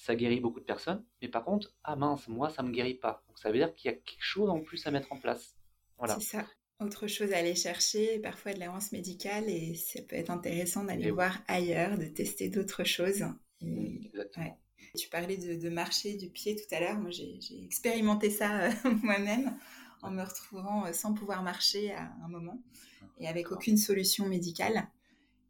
ça 0.01 0.15
guérit 0.15 0.39
beaucoup 0.39 0.59
de 0.59 0.65
personnes, 0.65 1.03
mais 1.21 1.27
par 1.27 1.45
contre, 1.45 1.75
ah 1.83 1.95
mince, 1.95 2.27
moi, 2.27 2.49
ça 2.49 2.63
me 2.63 2.71
guérit 2.71 2.95
pas. 2.95 3.23
Donc 3.27 3.37
ça 3.37 3.51
veut 3.51 3.57
dire 3.57 3.73
qu'il 3.75 3.91
y 3.91 3.93
a 3.93 3.97
quelque 3.97 4.23
chose 4.23 4.49
en 4.49 4.59
plus 4.59 4.85
à 4.87 4.91
mettre 4.91 5.11
en 5.13 5.17
place. 5.17 5.55
Voilà. 5.99 6.15
C'est 6.15 6.37
ça. 6.37 6.47
Autre 6.79 7.05
chose 7.05 7.31
à 7.31 7.37
aller 7.37 7.53
chercher, 7.53 8.17
parfois 8.17 8.53
de 8.53 8.59
l'avance 8.59 8.91
médicale, 8.91 9.47
et 9.47 9.75
ça 9.75 10.01
peut 10.01 10.15
être 10.15 10.31
intéressant 10.31 10.83
d'aller 10.83 11.11
voir 11.11 11.37
ailleurs, 11.47 11.99
de 11.99 12.05
tester 12.05 12.49
d'autres 12.49 12.83
choses. 12.83 13.23
Exactement. 13.61 14.57
Tu 14.97 15.07
parlais 15.09 15.37
de, 15.37 15.69
marcher 15.69 16.15
du 16.15 16.29
pied 16.29 16.55
tout 16.55 16.75
à 16.75 16.79
l'heure. 16.79 16.97
Moi, 16.97 17.11
j'ai 17.11 17.37
expérimenté 17.63 18.31
ça 18.31 18.63
euh, 18.63 18.71
moi-même 19.03 19.55
en 20.01 20.09
me 20.09 20.23
retrouvant 20.23 20.87
euh, 20.87 20.93
sans 20.93 21.13
pouvoir 21.13 21.43
marcher 21.43 21.91
à 21.93 22.11
un 22.25 22.27
moment 22.27 22.59
et 23.19 23.27
avec 23.27 23.51
aucune 23.51 23.77
solution 23.77 24.27
médicale. 24.27 24.87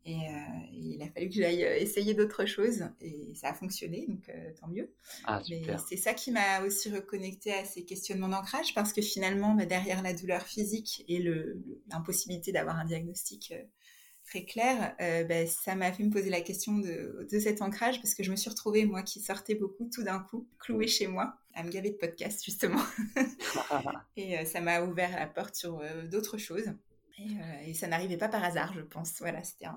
Et, 0.05 0.15
euh, 0.15 0.39
il 0.73 1.01
a 1.03 1.07
fallu 1.09 1.29
que 1.29 1.35
j'aille 1.35 1.63
euh, 1.63 1.77
essayer 1.77 2.13
d'autres 2.15 2.45
choses 2.45 2.85
et 3.01 3.33
ça 3.35 3.49
a 3.49 3.53
fonctionné, 3.53 4.05
donc 4.07 4.29
euh, 4.29 4.51
tant 4.59 4.67
mieux. 4.67 4.91
Ah, 5.25 5.41
Mais 5.49 5.61
c'est 5.87 5.97
ça 5.97 6.13
qui 6.13 6.31
m'a 6.31 6.61
aussi 6.63 6.89
reconnecté 6.91 7.53
à 7.53 7.65
ces 7.65 7.85
questionnements 7.85 8.29
d'ancrage 8.29 8.73
parce 8.73 8.93
que 8.93 9.01
finalement, 9.01 9.53
bah, 9.53 9.65
derrière 9.65 10.01
la 10.01 10.13
douleur 10.13 10.41
physique 10.41 11.05
et 11.07 11.23
l'impossibilité 11.89 12.51
d'avoir 12.51 12.79
un 12.79 12.85
diagnostic 12.85 13.53
très 14.25 14.43
clair, 14.43 14.95
bah, 14.99 15.45
ça 15.45 15.75
m'a 15.75 15.91
fait 15.91 16.03
me 16.03 16.09
poser 16.09 16.31
la 16.31 16.41
question 16.41 16.79
de, 16.79 17.27
de, 17.29 17.39
cet 17.39 17.61
ancrage 17.61 18.01
parce 18.01 18.15
que 18.15 18.23
je 18.23 18.31
me 18.31 18.35
suis 18.35 18.49
retrouvée, 18.49 18.85
moi 18.85 19.03
qui 19.03 19.19
sortais 19.19 19.55
beaucoup, 19.55 19.89
tout 19.93 20.03
d'un 20.03 20.19
coup, 20.19 20.47
clouée 20.57 20.87
chez 20.87 21.07
moi, 21.07 21.35
à 21.53 21.63
me 21.63 21.69
gaver 21.69 21.91
de 21.91 21.97
podcasts 21.97 22.43
justement. 22.43 22.81
et 24.17 24.45
ça 24.45 24.61
m'a 24.61 24.81
ouvert 24.81 25.15
la 25.15 25.27
porte 25.27 25.55
sur 25.55 25.81
d'autres 26.09 26.37
choses. 26.37 26.71
Euh, 27.19 27.61
et, 27.65 27.73
ça 27.73 27.87
n'arrivait 27.87 28.17
pas 28.17 28.29
par 28.29 28.43
hasard, 28.43 28.73
je 28.73 28.81
pense. 28.81 29.19
Voilà, 29.19 29.43
c'était 29.43 29.67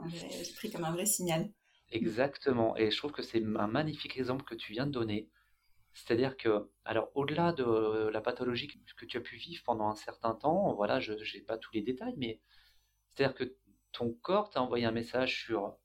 pris 0.57 0.71
comme 0.71 0.85
un 0.85 0.93
vrai 0.93 1.07
signal. 1.07 1.51
Exactement. 1.91 2.77
Et 2.77 2.91
je 2.91 2.97
trouve 2.97 3.13
que 3.13 3.23
c'est 3.23 3.43
un 3.43 3.67
magnifique 3.67 4.17
exemple 4.17 4.45
que 4.45 4.55
tu 4.55 4.73
viens 4.73 4.87
de 4.87 4.93
donner. 4.93 5.29
C'est-à-dire 5.93 6.37
que, 6.37 6.69
alors, 6.85 7.11
au-delà 7.15 7.53
de 7.53 8.09
la 8.09 8.21
pathologie 8.21 8.69
que 8.97 9.05
tu 9.05 9.17
as 9.17 9.21
pu 9.21 9.37
vivre 9.37 9.63
pendant 9.65 9.89
un 9.89 9.95
certain 9.95 10.35
temps, 10.35 10.75
voilà, 10.75 10.99
je 10.99 11.13
n'ai 11.13 11.43
pas 11.43 11.57
tous 11.57 11.73
les 11.73 11.83
détails, 11.83 12.15
mais 12.17 12.41
c'est-à-dire 13.13 13.37
que 13.37 13.57
ton 13.93 14.13
corps 14.13 14.51
t'a 14.51 14.61
envoyé 14.61 14.87
un 14.87 14.91
message 14.91 15.45
sur, 15.45 15.77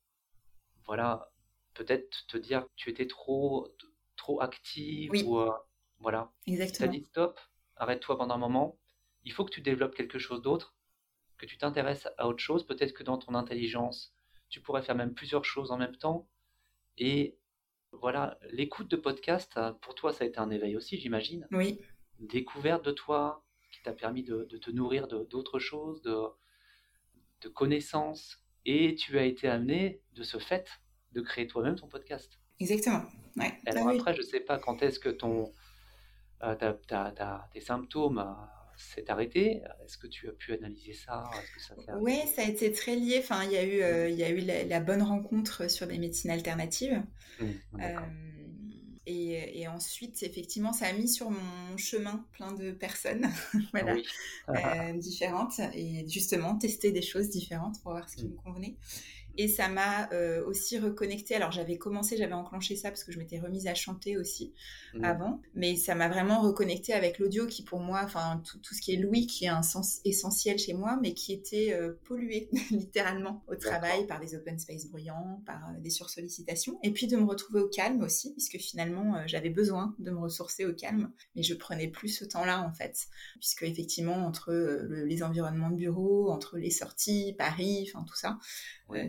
voilà, 0.85 1.29
peut-être 1.75 2.25
te 2.27 2.37
dire 2.37 2.63
que 2.63 2.71
tu 2.75 2.89
étais 2.89 3.05
trop, 3.05 3.67
trop 4.15 4.41
active, 4.41 5.11
oui. 5.11 5.23
ou, 5.23 5.37
euh, 5.37 5.51
voilà. 5.99 6.31
Exactement. 6.47 6.91
Dit 6.91 7.03
stop, 7.03 7.39
arrête-toi 7.75 8.17
pendant 8.17 8.33
un 8.33 8.39
moment, 8.39 8.79
il 9.23 9.31
faut 9.31 9.45
que 9.45 9.51
tu 9.53 9.61
développes 9.61 9.95
quelque 9.95 10.17
chose 10.17 10.41
d'autre, 10.41 10.75
que 11.39 11.45
tu 11.45 11.57
t'intéresses 11.57 12.07
à 12.17 12.27
autre 12.27 12.39
chose, 12.43 12.67
peut-être 12.67 12.93
que 12.93 13.03
dans 13.03 13.17
ton 13.17 13.33
intelligence, 13.33 14.13
tu 14.49 14.61
pourrais 14.61 14.83
faire 14.83 14.95
même 14.95 15.13
plusieurs 15.13 15.45
choses 15.45 15.71
en 15.71 15.77
même 15.77 15.95
temps. 15.95 16.27
Et 16.97 17.37
voilà, 17.91 18.37
l'écoute 18.51 18.89
de 18.89 18.97
podcast, 18.97 19.59
pour 19.81 19.95
toi, 19.95 20.13
ça 20.13 20.25
a 20.25 20.27
été 20.27 20.37
un 20.37 20.51
éveil 20.51 20.75
aussi, 20.75 20.99
j'imagine. 20.99 21.47
Oui. 21.51 21.79
Découverte 22.19 22.85
de 22.85 22.91
toi, 22.91 23.43
qui 23.71 23.81
t'a 23.81 23.93
permis 23.93 24.23
de, 24.23 24.43
te 24.43 24.69
nourrir 24.69 25.07
d'autres 25.07 25.59
choses, 25.59 26.01
de, 26.01 26.15
de 27.41 27.49
connaissances. 27.49 28.43
Et 28.65 28.95
tu 28.95 29.17
as 29.17 29.23
été 29.23 29.47
amené, 29.47 30.01
de 30.13 30.23
ce 30.23 30.37
fait, 30.37 30.69
de 31.13 31.21
créer 31.21 31.47
toi-même 31.47 31.75
ton 31.75 31.87
podcast. 31.87 32.39
Exactement. 32.59 33.03
Ouais. 33.37 33.57
Alors 33.65 33.87
après, 33.87 34.13
je 34.13 34.19
ne 34.19 34.25
sais 34.25 34.41
pas 34.41 34.59
quand 34.59 34.83
est-ce 34.83 34.99
que 34.99 35.09
ton, 35.09 35.53
euh, 36.43 36.55
tes 37.53 37.61
symptômes 37.61 38.19
euh, 38.19 38.58
s'est 38.79 39.09
arrêté. 39.09 39.61
Est-ce 39.83 39.97
que 39.97 40.07
tu 40.07 40.27
as 40.29 40.31
pu 40.31 40.53
analyser 40.53 40.93
ça, 40.93 41.23
Oui, 41.99 42.17
ça 42.35 42.43
a 42.43 42.45
été 42.45 42.71
très 42.71 42.95
lié. 42.95 43.17
Enfin, 43.19 43.43
il 43.43 43.51
y 43.51 43.57
a 43.57 43.63
eu, 43.63 43.81
euh, 43.81 44.09
il 44.09 44.17
y 44.17 44.23
a 44.23 44.29
eu 44.29 44.39
la, 44.39 44.79
bonne 44.79 45.01
rencontre 45.01 45.69
sur 45.69 45.87
des 45.87 45.97
médecines 45.97 46.31
alternatives. 46.31 47.01
Mmh, 47.39 47.45
euh, 47.81 47.99
et, 49.05 49.67
ensuite, 49.67 50.21
effectivement, 50.23 50.71
ça 50.71 50.85
a 50.85 50.93
mis 50.93 51.07
sur 51.07 51.31
mon 51.31 51.77
chemin 51.77 52.25
plein 52.31 52.53
de 52.53 52.71
personnes 52.71 53.27
voilà, 53.73 53.95
euh, 54.49 54.93
différentes. 54.93 55.59
Et 55.73 56.07
justement, 56.07 56.55
tester 56.57 56.91
des 56.91 57.01
choses 57.01 57.29
différentes 57.29 57.81
pour 57.81 57.91
voir 57.91 58.07
ce 58.07 58.17
qui 58.17 58.25
mmh. 58.25 58.31
me 58.31 58.37
convenait. 58.37 58.75
Et 59.41 59.47
ça 59.47 59.69
m'a 59.69 60.11
euh, 60.11 60.43
aussi 60.45 60.77
reconnecté. 60.77 61.33
Alors 61.33 61.53
j'avais 61.53 61.77
commencé, 61.77 62.17
j'avais 62.17 62.33
enclenché 62.33 62.75
ça 62.75 62.89
parce 62.89 63.05
que 63.05 63.13
je 63.13 63.19
m'étais 63.19 63.39
remise 63.39 63.67
à 63.67 63.73
chanter 63.73 64.17
aussi 64.17 64.53
mmh. 64.93 65.05
avant. 65.05 65.41
Mais 65.55 65.77
ça 65.77 65.95
m'a 65.95 66.09
vraiment 66.09 66.41
reconnecté 66.41 66.91
avec 66.91 67.19
l'audio 67.19 67.47
qui 67.47 67.63
pour 67.63 67.79
moi, 67.79 68.01
enfin 68.03 68.43
tout, 68.61 68.73
ce 68.73 68.81
qui 68.81 68.93
est 68.93 68.97
Louis, 68.97 69.27
qui 69.27 69.45
est 69.45 69.49
un 69.49 69.61
sens 69.61 70.01
essentiel 70.03 70.59
chez 70.59 70.73
moi, 70.73 70.99
mais 71.01 71.13
qui 71.13 71.31
était 71.31 71.71
euh, 71.71 71.93
pollué 72.03 72.49
littéralement 72.71 73.41
au 73.47 73.55
travail 73.55 74.05
par 74.07 74.19
des 74.19 74.35
open 74.35 74.59
space 74.59 74.87
bruyants, 74.87 75.41
par 75.45 75.69
euh, 75.69 75.79
des 75.79 75.89
sursollicitations. 75.89 76.77
Et 76.83 76.91
puis 76.91 77.07
de 77.07 77.15
me 77.15 77.23
retrouver 77.23 77.61
au 77.61 77.69
calme 77.69 78.01
aussi, 78.01 78.33
puisque 78.33 78.57
finalement 78.57 79.25
j'avais 79.25 79.49
besoin 79.49 79.95
de 79.99 80.11
me 80.11 80.19
ressourcer 80.19 80.65
au 80.65 80.73
calme. 80.73 81.13
Mais 81.37 81.43
je 81.43 81.53
prenais 81.53 81.87
plus 81.87 82.09
ce 82.09 82.25
temps-là 82.25 82.61
en 82.61 82.73
fait. 82.73 83.07
Puisque 83.39 83.63
effectivement, 83.63 84.17
entre 84.17 84.51
les 85.05 85.23
environnements 85.23 85.69
de 85.69 85.77
bureau, 85.77 86.29
entre 86.29 86.57
les 86.57 86.71
sorties, 86.71 87.35
Paris, 87.37 87.89
enfin 87.89 88.03
tout 88.03 88.17
ça, 88.17 88.37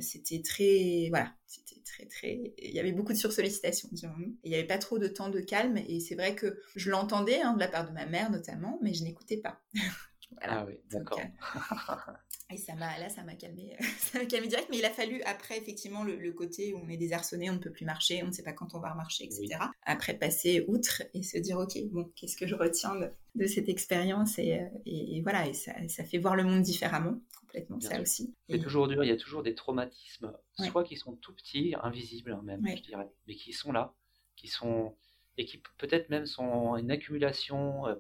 c'était 0.01 0.43
très, 0.43 1.07
voilà, 1.11 1.35
c'était 1.47 1.81
très, 1.85 2.07
très, 2.07 2.55
il 2.59 2.73
y 2.73 2.81
avait 2.81 2.93
beaucoup 2.93 3.13
de 3.13 3.19
sursollicitation, 3.19 3.89
disons-nous. 3.93 4.37
Il 4.45 4.51
n'y 4.51 4.57
avait 4.57 4.67
pas 4.67 4.79
trop 4.79 4.99
de 4.99 5.09
temps 5.09 5.29
de 5.29 5.41
calme, 5.41 5.77
et 5.77 6.01
c'est 6.01 6.15
vrai 6.15 6.35
que 6.35 6.59
je 6.77 6.91
l'entendais, 6.91 7.41
hein, 7.41 7.55
de 7.55 7.61
la 7.61 7.69
part 7.69 7.89
de 7.89 7.93
ma 7.93 8.07
mère 8.07 8.31
notamment, 8.31 8.79
mais 8.83 8.95
je 8.95 9.05
n'écoutais 9.05 9.39
pas. 9.39 9.61
Ah 10.43 10.65
oui, 10.67 10.75
d'accord. 10.91 11.21
Euh, 11.21 12.13
et 12.55 12.57
ça 12.57 12.75
m'a, 12.75 12.99
là, 12.99 13.09
ça 13.09 13.23
m'a 13.23 13.35
calmé, 13.35 13.77
ça 13.99 14.19
m'a 14.19 14.27
calmé 14.27 14.49
direct, 14.49 14.69
mais 14.71 14.79
il 14.79 14.85
a 14.85 14.91
fallu 14.91 15.21
après, 15.23 15.59
effectivement, 15.59 16.05
le, 16.05 16.33
côté 16.33 16.73
où 16.73 16.79
on 16.79 16.89
est 16.89 16.97
désarçonné, 16.97 17.51
on 17.51 17.55
ne 17.55 17.59
peut 17.59 17.73
plus 17.73 17.85
marcher, 17.85 18.23
on 18.23 18.29
ne 18.29 18.33
sait 18.33 18.43
pas 18.43 18.53
quand 18.53 18.75
on 18.75 18.81
va 18.81 18.95
marcher, 18.95 19.25
etc. 19.25 19.57
Après, 19.85 20.15
passer 20.15 20.65
outre 20.69 21.03
et 21.15 21.23
se 21.23 21.39
dire, 21.39 21.59
OK, 21.59 21.77
bon, 21.91 22.11
qu'est-ce 22.17 22.37
que 22.37 22.47
je 22.47 22.55
retiens 22.55 22.95
de, 23.35 23.47
cette 23.47 23.69
expérience 23.69 24.39
et, 24.39 24.61
euh, 24.61 25.21
voilà, 25.23 25.47
et 25.47 25.55
ça, 25.55 25.73
ça 25.89 26.05
fait 26.05 26.19
voir 26.19 26.37
le 26.37 26.45
monde 26.45 26.63
différemment 26.63 27.21
complètement 27.41 27.81
ça 27.81 28.01
aussi. 28.01 28.33
C'est 28.49 28.61
toujours 28.61 28.87
dur, 28.87 29.03
il 29.03 29.09
y 29.09 29.13
a 29.13 29.17
toujours 29.17 29.43
des 29.43 29.55
traumatismes, 29.55 30.33
soit 30.55 30.85
qui 30.85 30.97
sont 30.97 31.17
tout 31.17 31.35
petits, 31.35 31.75
invisibles 31.83 32.33
hein, 32.33 32.43
même, 32.45 32.65
je 32.65 32.83
dirais, 32.83 33.09
mais 33.27 33.35
qui 33.35 33.53
sont 33.53 33.73
là, 33.73 33.95
qui 34.37 34.49
sont 34.49 34.95
et 35.37 35.47
qui 35.47 35.63
peut-être 35.79 36.11
même 36.11 36.27
sont 36.27 36.77
une 36.77 36.91
accumulation 36.91 37.87
euh, 37.87 37.95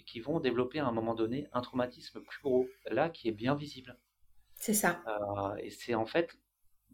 pour 0.00 0.06
qui 0.06 0.20
vont 0.20 0.40
développer 0.40 0.78
à 0.78 0.86
un 0.86 0.92
moment 0.92 1.14
donné 1.14 1.46
un 1.52 1.60
traumatisme 1.60 2.20
plus 2.20 2.42
gros, 2.42 2.68
là 2.90 3.10
qui 3.10 3.28
est 3.28 3.32
bien 3.32 3.54
visible. 3.54 3.98
C'est 4.56 4.74
ça. 4.74 5.02
Euh, 5.06 5.56
et 5.56 5.70
c'est 5.70 5.94
en 5.94 6.06
fait 6.06 6.36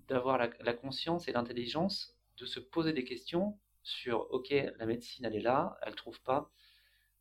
d'avoir 0.08 0.38
la, 0.38 0.50
la, 0.60 0.72
conscience 0.72 1.28
et 1.28 1.32
l'intelligence 1.32 2.16
de 2.36 2.46
se 2.46 2.60
poser 2.60 2.92
des 2.92 3.04
questions 3.04 3.58
sur 3.82 4.30
ok 4.32 4.50
la 4.50 4.86
médecine 4.86 5.24
elle 5.24 5.36
est 5.36 5.40
là, 5.40 5.78
elle 5.82 5.94
trouve 5.94 6.20
pas, 6.22 6.50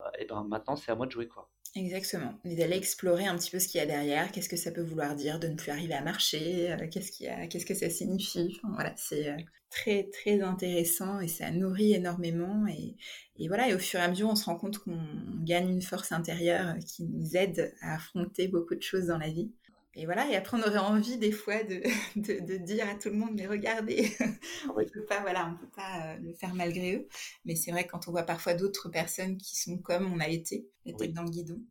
euh, 0.02 0.10
et 0.20 0.26
ben 0.26 0.44
maintenant 0.44 0.76
c'est 0.76 0.92
à 0.92 0.96
moi 0.96 1.06
de 1.06 1.12
jouer 1.12 1.28
quoi. 1.28 1.50
Exactement. 1.76 2.40
Et 2.46 2.56
d'aller 2.56 2.78
explorer 2.78 3.28
un 3.28 3.38
petit 3.38 3.52
peu 3.52 3.60
ce 3.60 3.68
qu'il 3.68 3.80
y 3.80 3.84
a 3.84 3.86
derrière, 3.86 4.32
qu'est-ce 4.32 4.48
que 4.48 4.56
ça 4.56 4.72
peut 4.72 4.82
vouloir 4.82 5.14
dire 5.14 5.40
de 5.40 5.48
ne 5.48 5.56
plus 5.56 5.72
arriver 5.72 5.94
à 5.94 6.02
marcher, 6.02 6.72
euh, 6.72 6.88
qu'est-ce, 6.90 7.12
qu'il 7.12 7.28
a, 7.28 7.48
que 7.48 7.74
ça 7.74 7.90
signifie. 7.90 8.58
voilà, 8.76 8.94
c'est 8.96 9.28
euh, 9.28 9.38
très 9.70 10.10
très 10.10 10.42
intéressant 10.42 11.20
et 11.20 11.28
ça 11.28 11.52
nourrit 11.52 11.94
énormément. 11.94 12.66
Et, 12.68 12.96
et, 13.38 13.50
voilà, 13.50 13.68
et 13.70 13.74
au 13.74 13.80
fur 13.80 14.00
et 14.00 14.04
à 14.04 14.08
mesure, 14.08 14.30
on 14.30 14.36
se 14.36 14.46
rend 14.46 14.56
compte 14.56 14.78
qu'on 14.78 14.98
gagne 15.44 15.70
une 15.70 15.82
force 15.82 16.14
intérieure 16.14 16.76
qui 16.88 17.04
nous 17.04 17.36
aide 17.36 17.74
à 17.82 17.96
affronter 17.96 18.48
beaucoup 18.48 18.76
de 18.76 18.82
choses 18.82 19.08
dans 19.08 19.18
la 19.18 19.30
vie. 19.30 19.52
Et 19.98 20.06
voilà, 20.06 20.30
et 20.30 20.36
après 20.36 20.58
on 20.58 20.62
aurait 20.62 20.78
envie 20.78 21.18
des 21.18 21.32
fois 21.32 21.64
de, 21.64 21.82
de, 22.18 22.58
dire 22.58 22.88
à 22.90 22.96
tout 22.96 23.10
le 23.10 23.16
monde, 23.16 23.32
mais 23.34 23.48
regardez, 23.48 24.12
on 24.70 24.74
peut 24.74 25.06
pas, 25.08 25.22
voilà, 25.22 25.54
on 25.54 25.58
peut 25.58 25.72
pas 25.74 26.14
euh, 26.14 26.18
le 26.18 26.34
faire 26.34 26.54
malgré 26.54 26.96
eux. 26.96 27.08
Mais 27.46 27.56
c'est 27.56 27.72
vrai 27.72 27.88
quand 27.88 28.08
on 28.08 28.12
voit 28.12 28.24
parfois 28.24 28.54
d'autres 28.54 28.90
personnes 28.90 29.38
qui 29.38 29.56
sont 29.56 29.78
comme 29.78 30.12
on 30.12 30.20
a 30.20 30.28
été, 30.28 30.68
les 30.86 30.96
têtes 30.96 31.14
dans 31.14 31.24
le 31.24 31.30
guidon, 31.30 31.62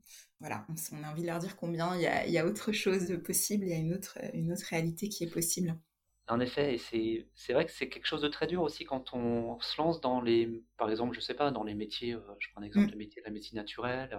voilà, 0.40 0.66
on, 0.92 1.02
a 1.02 1.10
envie 1.10 1.22
de 1.22 1.26
leur 1.26 1.38
dire 1.38 1.56
combien 1.56 1.94
il 1.96 2.02
y 2.02 2.06
a, 2.06 2.26
y 2.26 2.38
a, 2.38 2.46
autre 2.46 2.72
chose 2.72 3.06
de 3.06 3.16
possible, 3.16 3.64
il 3.64 3.70
y 3.70 3.74
a 3.74 3.78
une 3.78 3.94
autre, 3.94 4.18
une 4.32 4.52
autre 4.52 4.66
réalité 4.68 5.08
qui 5.08 5.24
est 5.24 5.30
possible. 5.30 5.78
En 6.26 6.40
effet, 6.40 6.76
et 6.76 7.26
c'est 7.34 7.52
vrai 7.52 7.66
que 7.66 7.70
c'est 7.70 7.90
quelque 7.90 8.06
chose 8.06 8.22
de 8.22 8.28
très 8.28 8.46
dur 8.46 8.62
aussi 8.62 8.84
quand 8.84 9.12
on 9.12 9.60
se 9.60 9.76
lance 9.76 10.00
dans 10.00 10.22
les, 10.22 10.64
par 10.78 10.90
exemple, 10.90 11.14
je 11.14 11.20
sais 11.20 11.34
pas, 11.34 11.50
dans 11.50 11.64
les 11.64 11.74
métiers, 11.74 12.14
euh, 12.14 12.20
je 12.38 12.48
prends 12.50 12.62
un 12.62 12.64
exemple, 12.64 12.88
mmh. 12.88 12.92
le 12.92 12.96
métier 12.96 13.20
de 13.20 13.26
la 13.26 13.32
médecine 13.32 13.58
naturelle. 13.58 14.18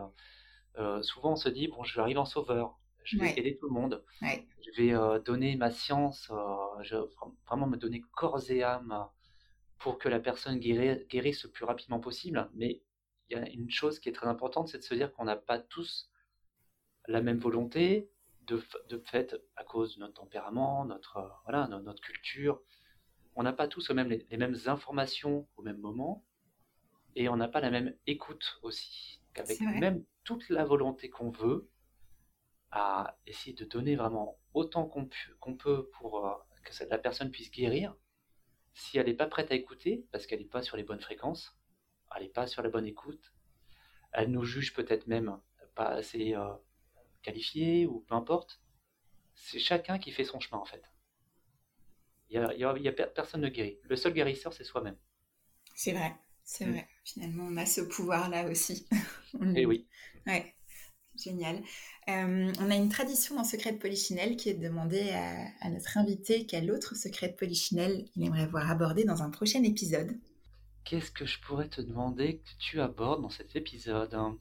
Euh, 0.77 1.01
souvent 1.01 1.33
on 1.33 1.35
se 1.35 1.49
dit, 1.49 1.67
bon, 1.67 1.83
je 1.83 1.95
vais 1.95 2.01
arriver 2.01 2.19
en 2.19 2.25
sauveur, 2.25 2.79
je 3.05 3.17
vais 3.17 3.31
aider 3.37 3.57
tout 3.57 3.67
le 3.67 3.73
monde. 3.73 4.03
Je 4.21 4.81
vais 4.81 4.93
euh, 4.93 5.19
donner 5.19 5.55
ma 5.55 5.71
science, 5.71 6.29
euh, 6.31 6.81
je, 6.81 6.97
vraiment 7.47 7.67
me 7.67 7.77
donner 7.77 8.01
corps 8.13 8.49
et 8.49 8.63
âme 8.63 9.07
pour 9.77 9.99
que 9.99 10.09
la 10.09 10.19
personne 10.19 10.57
guérisse, 10.57 11.43
le 11.43 11.49
plus 11.49 11.65
rapidement 11.65 11.99
possible. 11.99 12.49
Mais 12.55 12.81
il 13.29 13.37
y 13.37 13.39
a 13.39 13.47
une 13.49 13.69
chose 13.69 13.99
qui 13.99 14.09
est 14.09 14.13
très 14.13 14.27
importante, 14.27 14.67
c'est 14.67 14.79
de 14.79 14.83
se 14.83 14.95
dire 14.95 15.13
qu'on 15.13 15.25
n'a 15.25 15.35
pas 15.35 15.59
tous 15.59 16.09
la 17.07 17.21
même 17.21 17.37
volonté, 17.37 18.09
de, 18.47 18.61
de, 18.89 18.97
fait, 18.97 19.35
à 19.55 19.63
cause 19.63 19.95
de 19.95 20.01
notre 20.01 20.15
tempérament, 20.15 20.85
notre, 20.85 21.17
euh, 21.17 21.29
voilà, 21.45 21.67
notre 21.67 22.01
culture. 22.01 22.61
On 23.35 23.43
n'a 23.43 23.53
pas 23.53 23.67
tous 23.67 23.89
même, 23.91 24.09
les, 24.09 24.37
mêmes 24.37 24.57
informations 24.65 25.47
au 25.57 25.61
même 25.61 25.77
moment, 25.77 26.25
et 27.15 27.29
on 27.29 27.35
n'a 27.35 27.47
pas 27.47 27.59
la 27.59 27.69
même 27.69 27.95
écoute 28.07 28.59
aussi. 28.63 29.21
Avec 29.37 29.59
même 29.59 30.05
toute 30.23 30.47
la 30.49 30.63
volonté 30.63 31.09
qu'on 31.09 31.29
veut, 31.29 31.69
à 32.75 33.17
essayer 33.25 33.55
de 33.55 33.63
donner 33.63 33.95
vraiment 33.95 34.37
autant 34.53 34.85
qu'on 34.85 35.55
peut 35.55 35.89
pour 35.93 36.27
euh, 36.27 36.33
que 36.65 36.83
la 36.83 36.97
personne 36.97 37.31
puisse 37.31 37.49
guérir, 37.49 37.95
si 38.73 38.97
elle 38.97 39.05
n'est 39.05 39.13
pas 39.13 39.27
prête 39.27 39.49
à 39.49 39.55
écouter, 39.55 40.05
parce 40.11 40.27
qu'elle 40.27 40.39
n'est 40.39 40.45
pas 40.45 40.61
sur 40.61 40.75
les 40.75 40.83
bonnes 40.83 40.99
fréquences, 40.99 41.57
elle 42.13 42.23
n'est 42.23 42.29
pas 42.29 42.47
sur 42.47 42.61
la 42.61 42.69
bonne 42.69 42.85
écoute, 42.85 43.33
elle 44.11 44.29
nous 44.29 44.43
juge 44.43 44.73
peut-être 44.73 45.07
même 45.07 45.39
pas 45.73 45.87
assez 45.87 46.35
euh, 46.35 46.53
qualifiée 47.21 47.85
ou 47.85 48.01
peu 48.01 48.13
importe, 48.13 48.61
c'est 49.35 49.59
chacun 49.59 49.97
qui 49.97 50.11
fait 50.11 50.25
son 50.25 50.41
chemin 50.41 50.61
en 50.61 50.65
fait. 50.65 50.83
Il 52.29 52.41
n'y 52.41 52.63
a, 52.65 52.77
y 52.77 52.87
a, 52.89 52.91
personne 52.91 53.41
ne 53.41 53.49
guérit. 53.49 53.79
Le 53.83 53.95
seul 53.95 54.13
guérisseur, 54.13 54.51
c'est 54.51 54.63
soi-même. 54.65 54.97
C'est 55.75 55.93
vrai, 55.93 56.13
c'est 56.43 56.65
mm. 56.65 56.71
vrai. 56.71 56.89
Finalement, 57.05 57.45
on 57.45 57.55
a 57.55 57.65
ce 57.65 57.81
pouvoir-là 57.81 58.49
aussi. 58.49 58.85
Et 58.91 58.97
eh 59.61 59.65
oui. 59.65 59.87
Ouais. 60.27 60.54
Génial. 61.17 61.57
Euh, 62.09 62.51
on 62.59 62.71
a 62.71 62.75
une 62.75 62.89
tradition 62.89 63.35
dans 63.35 63.43
Secret 63.43 63.73
de 63.73 63.77
Polichinelle 63.77 64.35
qui 64.35 64.49
est 64.49 64.53
de 64.53 64.63
demander 64.63 65.11
à, 65.61 65.69
notre 65.69 65.97
invité 65.97 66.45
quel 66.45 66.71
autre 66.71 66.95
secret 66.95 67.29
de 67.29 67.33
Polichinelle 67.33 68.05
il 68.15 68.25
aimerait 68.25 68.47
voir 68.47 68.69
abordé 68.69 69.03
dans 69.05 69.23
un 69.23 69.29
prochain 69.29 69.63
épisode. 69.63 70.11
Qu'est-ce 70.83 71.11
que 71.11 71.25
je 71.25 71.39
pourrais 71.41 71.69
te 71.69 71.81
demander 71.81 72.37
que 72.39 72.49
tu 72.59 72.79
abordes 72.79 73.21
dans 73.21 73.29
cet 73.29 73.55
épisode 73.55 74.13
hein? 74.13 74.37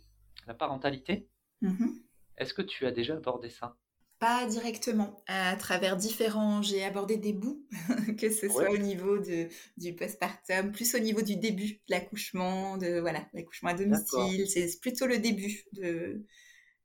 La 0.47 0.55
parentalité? 0.55 1.29
Mm-hmm. 1.63 2.03
Est-ce 2.37 2.53
que 2.53 2.63
tu 2.63 2.87
as 2.87 2.91
déjà 2.91 3.15
abordé 3.15 3.49
ça? 3.49 3.77
Pas 4.19 4.47
directement. 4.47 5.23
À 5.27 5.57
travers 5.57 5.97
différents, 5.97 6.63
j'ai 6.63 6.85
abordé 6.85 7.17
des 7.17 7.33
bouts, 7.33 7.67
que 8.19 8.31
ce 8.31 8.49
soit 8.49 8.71
au 8.71 8.79
niveau 8.79 9.19
de, 9.19 9.49
du 9.77 9.95
postpartum, 9.95 10.73
plus 10.73 10.95
au 10.95 10.99
niveau 10.99 11.23
du 11.23 11.37
début 11.37 11.75
de 11.75 11.81
l'accouchement, 11.89 12.77
de 12.77 13.01
voilà, 13.01 13.27
l'accouchement 13.33 13.71
à 13.71 13.75
domicile. 13.75 14.47
C'est 14.49 14.81
plutôt 14.81 15.07
le 15.07 15.19
début 15.19 15.65
de 15.73 16.25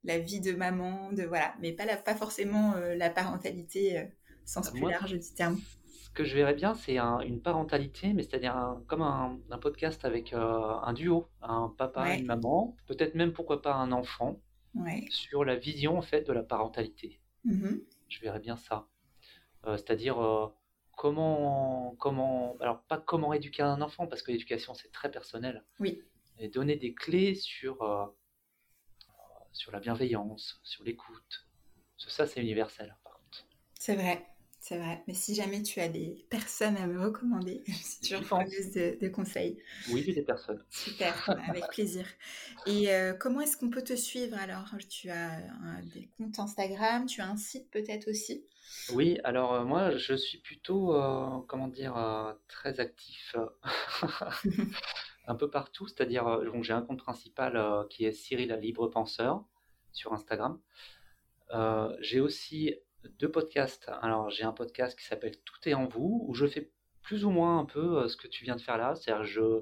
la 0.03 0.19
vie 0.19 0.39
de 0.39 0.53
maman, 0.53 1.11
de 1.11 1.23
voilà, 1.23 1.53
mais 1.59 1.71
pas, 1.71 1.85
la, 1.85 1.97
pas 1.97 2.15
forcément 2.15 2.73
euh, 2.75 2.95
la 2.95 3.09
parentalité 3.09 3.99
euh, 3.99 4.05
sens 4.45 4.71
plus 4.71 4.89
large 4.89 5.13
du 5.13 5.33
terme. 5.35 5.59
Ce 5.85 6.09
que 6.11 6.23
je 6.23 6.35
verrais 6.35 6.55
bien, 6.55 6.73
c'est 6.73 6.97
une 6.97 7.41
parentalité, 7.41 8.13
mais 8.13 8.23
c'est-à-dire 8.23 8.77
comme 8.87 9.03
un, 9.03 9.39
podcast 9.61 10.03
avec 10.05 10.33
euh, 10.33 10.73
un 10.81 10.93
duo, 10.93 11.27
un 11.41 11.73
papa 11.77 12.15
et 12.15 12.19
une 12.19 12.25
maman, 12.25 12.75
peut-être 12.87 13.13
même 13.13 13.31
pourquoi 13.31 13.61
pas 13.61 13.75
un 13.75 13.91
enfant, 13.91 14.39
sur 15.09 15.45
la 15.45 15.55
vision 15.55 15.97
en 15.97 16.01
fait 16.01 16.23
de 16.23 16.33
la 16.33 16.41
parentalité. 16.41 17.19
Mm-hmm. 17.45 17.81
Je 18.07 18.21
verrais 18.21 18.39
bien 18.39 18.55
ça. 18.55 18.87
c'est-à-dire 19.65 20.51
comment, 20.97 21.95
comment, 21.99 22.57
alors 22.59 22.81
pas 22.83 22.97
comment 22.97 23.31
éduquer 23.33 23.61
un 23.61 23.81
enfant, 23.81 24.07
parce 24.07 24.23
que 24.23 24.31
l'éducation 24.31 24.73
c'est 24.73 24.91
très 24.91 25.11
personnel. 25.11 25.63
Oui. 25.79 26.01
Et 26.39 26.47
donner 26.47 26.75
des 26.75 26.93
clés 26.93 27.35
sur 27.35 27.83
sur 29.51 29.71
la 29.71 29.79
bienveillance, 29.79 30.59
sur 30.63 30.83
l'écoute. 30.83 31.47
Ça, 31.97 32.25
c'est 32.25 32.41
universel, 32.41 32.95
par 33.03 33.13
contre. 33.13 33.45
C'est 33.77 33.95
vrai, 33.95 34.25
c'est 34.59 34.77
vrai. 34.77 35.03
Mais 35.07 35.13
si 35.13 35.35
jamais 35.35 35.61
tu 35.61 35.79
as 35.79 35.87
des 35.87 36.25
personnes 36.29 36.77
à 36.77 36.87
me 36.87 37.01
recommander, 37.01 37.63
je 37.67 37.73
suis 37.73 37.99
toujours 38.01 38.25
preneuse 38.25 38.71
de, 38.71 39.07
conseils. 39.09 39.57
Oui, 39.91 40.03
j'ai 40.05 40.13
des 40.13 40.23
personnes. 40.23 40.63
Super, 40.69 41.29
avec 41.47 41.67
plaisir. 41.71 42.05
Et 42.65 42.91
euh, 42.91 43.13
comment 43.13 43.41
est-ce 43.41 43.57
qu'on 43.57 43.69
peut 43.69 43.83
te 43.83 43.95
suivre 43.95 44.37
alors? 44.37 44.75
Tu 44.89 45.09
as 45.09 45.39
des 45.93 46.09
comptes 46.17 46.39
Instagram, 46.39 47.05
tu 47.05 47.21
as 47.21 47.27
un 47.27 47.37
site 47.37 47.69
peut-être 47.71 48.09
aussi? 48.09 48.45
Oui, 48.93 49.17
alors 49.23 49.53
euh, 49.53 49.63
moi, 49.63 49.97
je 49.97 50.13
suis 50.13 50.37
plutôt, 50.37 50.95
euh, 50.95 51.39
comment 51.47 51.67
dire, 51.67 52.35
très 52.47 52.79
actif. 52.79 53.35
un 55.29 55.35
peu 55.35 55.49
partout, 55.49 55.87
c'est-à-dire 55.87 56.27
euh, 56.27 56.61
j'ai 56.63 56.73
un 56.73 56.81
compte 56.81 56.99
principal 56.99 57.55
euh, 57.55 57.85
qui 57.87 58.03
est 58.03 58.11
Cyril 58.11 58.51
Libre 58.59 58.87
Penseur 58.87 59.45
sur 59.91 60.11
Instagram. 60.11 60.59
Euh, 61.51 61.95
j'ai 62.01 62.19
aussi 62.19 62.73
deux 63.19 63.29
podcasts. 63.29 63.91
Alors 64.01 64.31
j'ai 64.31 64.43
un 64.43 64.51
podcast 64.51 64.97
qui 64.97 65.05
s'appelle 65.05 65.39
Tout 65.45 65.69
est 65.69 65.75
en 65.75 65.85
vous 65.85 66.25
où 66.27 66.33
je 66.33 66.47
fais 66.47 66.71
plus 67.03 67.25
ou 67.25 67.29
moins 67.29 67.59
un 67.59 67.65
peu 67.65 68.07
ce 68.07 68.17
que 68.17 68.27
tu 68.27 68.43
viens 68.43 68.55
de 68.55 68.61
faire 68.61 68.77
là, 68.77 68.95
c'est-à-dire 68.95 69.23
je 69.23 69.61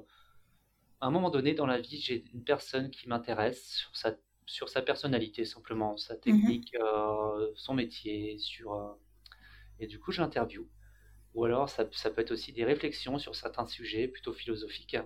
à 1.00 1.06
un 1.06 1.10
moment 1.10 1.30
donné 1.30 1.54
dans 1.54 1.66
la 1.66 1.78
vie, 1.78 2.00
j'ai 2.00 2.24
une 2.32 2.42
personne 2.42 2.90
qui 2.90 3.08
m'intéresse 3.08 3.62
sur 3.76 3.94
sa 3.94 4.16
sur 4.46 4.70
sa 4.70 4.80
personnalité 4.80 5.44
simplement, 5.44 5.98
sa 5.98 6.14
mhm. 6.14 6.20
technique, 6.20 6.76
son 7.54 7.74
métier, 7.74 8.38
sur 8.38 8.96
et 9.78 9.86
du 9.86 10.00
coup 10.00 10.12
j'interview. 10.12 10.66
Ou 11.34 11.44
alors 11.44 11.68
ça, 11.68 11.86
ça, 11.92 12.10
peut 12.10 12.22
être 12.22 12.32
aussi 12.32 12.52
des 12.52 12.64
réflexions 12.64 13.18
sur 13.18 13.34
certains 13.36 13.66
sujets 13.66 14.08
plutôt 14.08 14.32
philosophiques. 14.32 14.96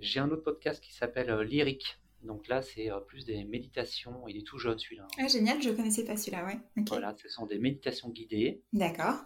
J'ai 0.00 0.18
un 0.18 0.30
autre 0.30 0.42
podcast 0.42 0.82
qui 0.82 0.94
s'appelle 0.94 1.30
euh, 1.30 1.44
Lyrique. 1.44 1.98
Donc 2.22 2.48
là, 2.48 2.62
c'est 2.62 2.90
euh, 2.90 3.00
plus 3.00 3.24
des 3.26 3.44
méditations. 3.44 4.26
Il 4.28 4.36
est 4.36 4.46
tout 4.46 4.58
jeune 4.58 4.78
celui-là. 4.78 5.06
Ah, 5.18 5.28
génial, 5.28 5.60
je 5.62 5.68
ne 5.70 5.74
connaissais 5.74 6.04
pas 6.04 6.16
celui-là, 6.16 6.44
ouais. 6.46 6.58
Voilà, 6.88 7.14
ce 7.16 7.28
sont 7.28 7.46
des 7.46 7.58
méditations 7.58 8.08
guidées. 8.08 8.62
D'accord. 8.72 9.16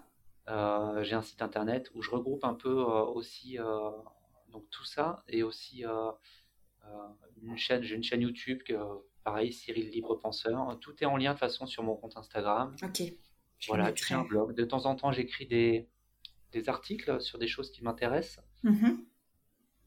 Euh, 0.49 1.03
j'ai 1.05 1.15
un 1.15 1.23
site 1.23 1.43
internet 1.43 1.91
où 1.95 2.03
je 2.03 2.11
regroupe 2.11 2.45
un 2.45 2.55
peu 2.55 2.73
aussi 2.73 3.57
donc 4.51 4.69
tout 4.71 4.85
ça 4.85 5.25
et 5.29 5.43
aussi 5.43 5.85
une 7.43 7.57
chaîne, 7.57 7.83
j'ai 7.83 7.95
une 7.95 8.03
chaîne 8.03 8.21
YouTube 8.21 8.63
que 8.63 8.75
pareil, 9.25 9.53
Cyril 9.53 9.89
Libre 9.89 10.17
Penseur. 10.17 10.79
Tout 10.81 10.95
est 11.03 11.07
en 11.07 11.17
lien 11.17 11.33
de 11.33 11.39
façon 11.39 11.67
sur 11.67 11.83
mon 11.83 11.97
compte 11.97 12.17
Instagram. 12.17 12.77
Ok. 12.83 13.03
voilà, 13.69 13.95
j'ai 13.95 14.15
un 14.15 14.25
blog. 14.25 14.55
De 14.55 14.65
temps 14.65 14.85
en 14.85 14.95
temps, 14.95 15.13
j'écris 15.13 15.47
des, 15.47 15.89
des 16.53 16.69
articles 16.69 17.21
sur 17.23 17.39
des 17.39 17.49
choses 17.49 17.71
qui 17.71 17.83
m'intéressent. 17.83 18.45
Mm 18.65 18.97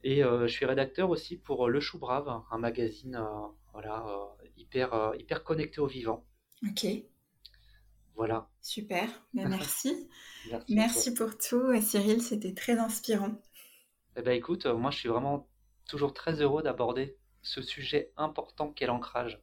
et 0.04 0.24
euh, 0.24 0.48
je 0.48 0.54
suis 0.54 0.66
rédacteur 0.66 1.10
aussi 1.10 1.38
pour 1.38 1.68
euh, 1.68 1.70
Le 1.70 1.80
Chou 1.80 1.98
Brave, 1.98 2.44
un 2.52 2.58
magazine 2.58 3.16
euh, 3.16 3.48
voilà, 3.74 4.06
hyper, 4.56 5.14
hyper 5.18 5.44
connecté 5.44 5.80
au 5.80 5.88
vivant. 5.88 6.26
Ok. 6.68 6.88
Voilà. 8.16 8.50
Super, 8.62 9.08
ben, 9.34 9.48
merci. 9.48 10.10
merci. 10.70 11.14
pour 11.14 11.38
tout, 11.38 11.80
Cyril, 11.82 12.22
c'était 12.22 12.56
très 12.56 12.80
inspirant. 12.80 13.40
Eh 14.16 14.24
ben, 14.24 14.32
écoute, 14.32 14.66
moi 14.66 14.90
je 14.90 14.98
suis 14.98 15.10
vraiment 15.10 15.48
toujours 15.88 16.14
très 16.14 16.42
heureux 16.42 16.64
d'aborder 16.64 17.18
ce 17.44 17.62
sujet 17.62 18.12
important 18.18 18.72
qu'est 18.72 18.88
l'ancrage. 18.88 19.40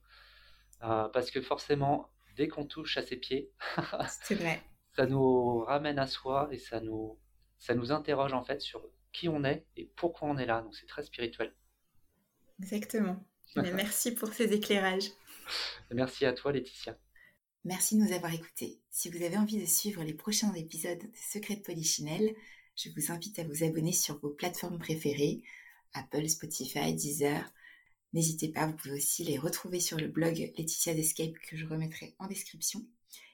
parce 0.80 1.30
que 1.30 1.40
forcément, 1.40 2.10
dès 2.36 2.48
qu'on 2.48 2.66
touche 2.66 2.96
à 2.96 3.02
ses 3.02 3.16
pieds, 3.16 3.52
vrai. 4.30 4.60
ça 4.96 5.06
nous 5.06 5.60
ramène 5.60 6.00
à 6.00 6.08
soi 6.08 6.48
et 6.50 6.58
ça 6.58 6.80
nous, 6.80 7.20
ça 7.58 7.74
nous 7.76 7.92
interroge 7.92 8.32
en 8.32 8.42
fait 8.42 8.60
sur 8.60 8.82
qui 9.14 9.28
on 9.28 9.44
est 9.44 9.64
et 9.76 9.90
pourquoi 9.96 10.28
on 10.28 10.36
est 10.36 10.44
là. 10.44 10.60
Donc 10.60 10.74
c'est 10.76 10.86
très 10.86 11.02
spirituel. 11.02 11.54
Exactement. 12.60 13.24
merci 13.56 14.12
pour 14.12 14.32
ces 14.34 14.52
éclairages. 14.52 15.10
Merci 15.90 16.26
à 16.26 16.34
toi 16.34 16.52
Laetitia. 16.52 16.98
Merci 17.64 17.96
de 17.96 18.02
nous 18.02 18.12
avoir 18.12 18.34
écoutés. 18.34 18.80
Si 18.90 19.08
vous 19.08 19.22
avez 19.22 19.38
envie 19.38 19.58
de 19.58 19.64
suivre 19.64 20.02
les 20.04 20.12
prochains 20.12 20.52
épisodes 20.52 20.98
de 20.98 21.16
Secret 21.32 21.56
de 21.56 21.62
Polichinelle, 21.62 22.34
je 22.76 22.90
vous 22.90 23.10
invite 23.10 23.38
à 23.38 23.44
vous 23.44 23.64
abonner 23.64 23.92
sur 23.92 24.18
vos 24.18 24.30
plateformes 24.30 24.78
préférées, 24.78 25.42
Apple, 25.94 26.28
Spotify, 26.28 26.92
Deezer. 26.92 27.54
N'hésitez 28.12 28.48
pas, 28.48 28.66
vous 28.66 28.76
pouvez 28.76 28.96
aussi 28.96 29.24
les 29.24 29.38
retrouver 29.38 29.80
sur 29.80 29.96
le 29.96 30.08
blog 30.08 30.52
Laetitia 30.58 30.92
Escape 30.92 31.38
que 31.48 31.56
je 31.56 31.64
remettrai 31.64 32.14
en 32.18 32.26
description. 32.26 32.84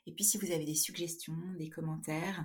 Et 0.07 0.13
puis 0.13 0.25
si 0.25 0.39
vous 0.39 0.53
avez 0.53 0.65
des 0.65 0.75
suggestions, 0.75 1.37
des 1.59 1.71
commentaires, 1.71 2.45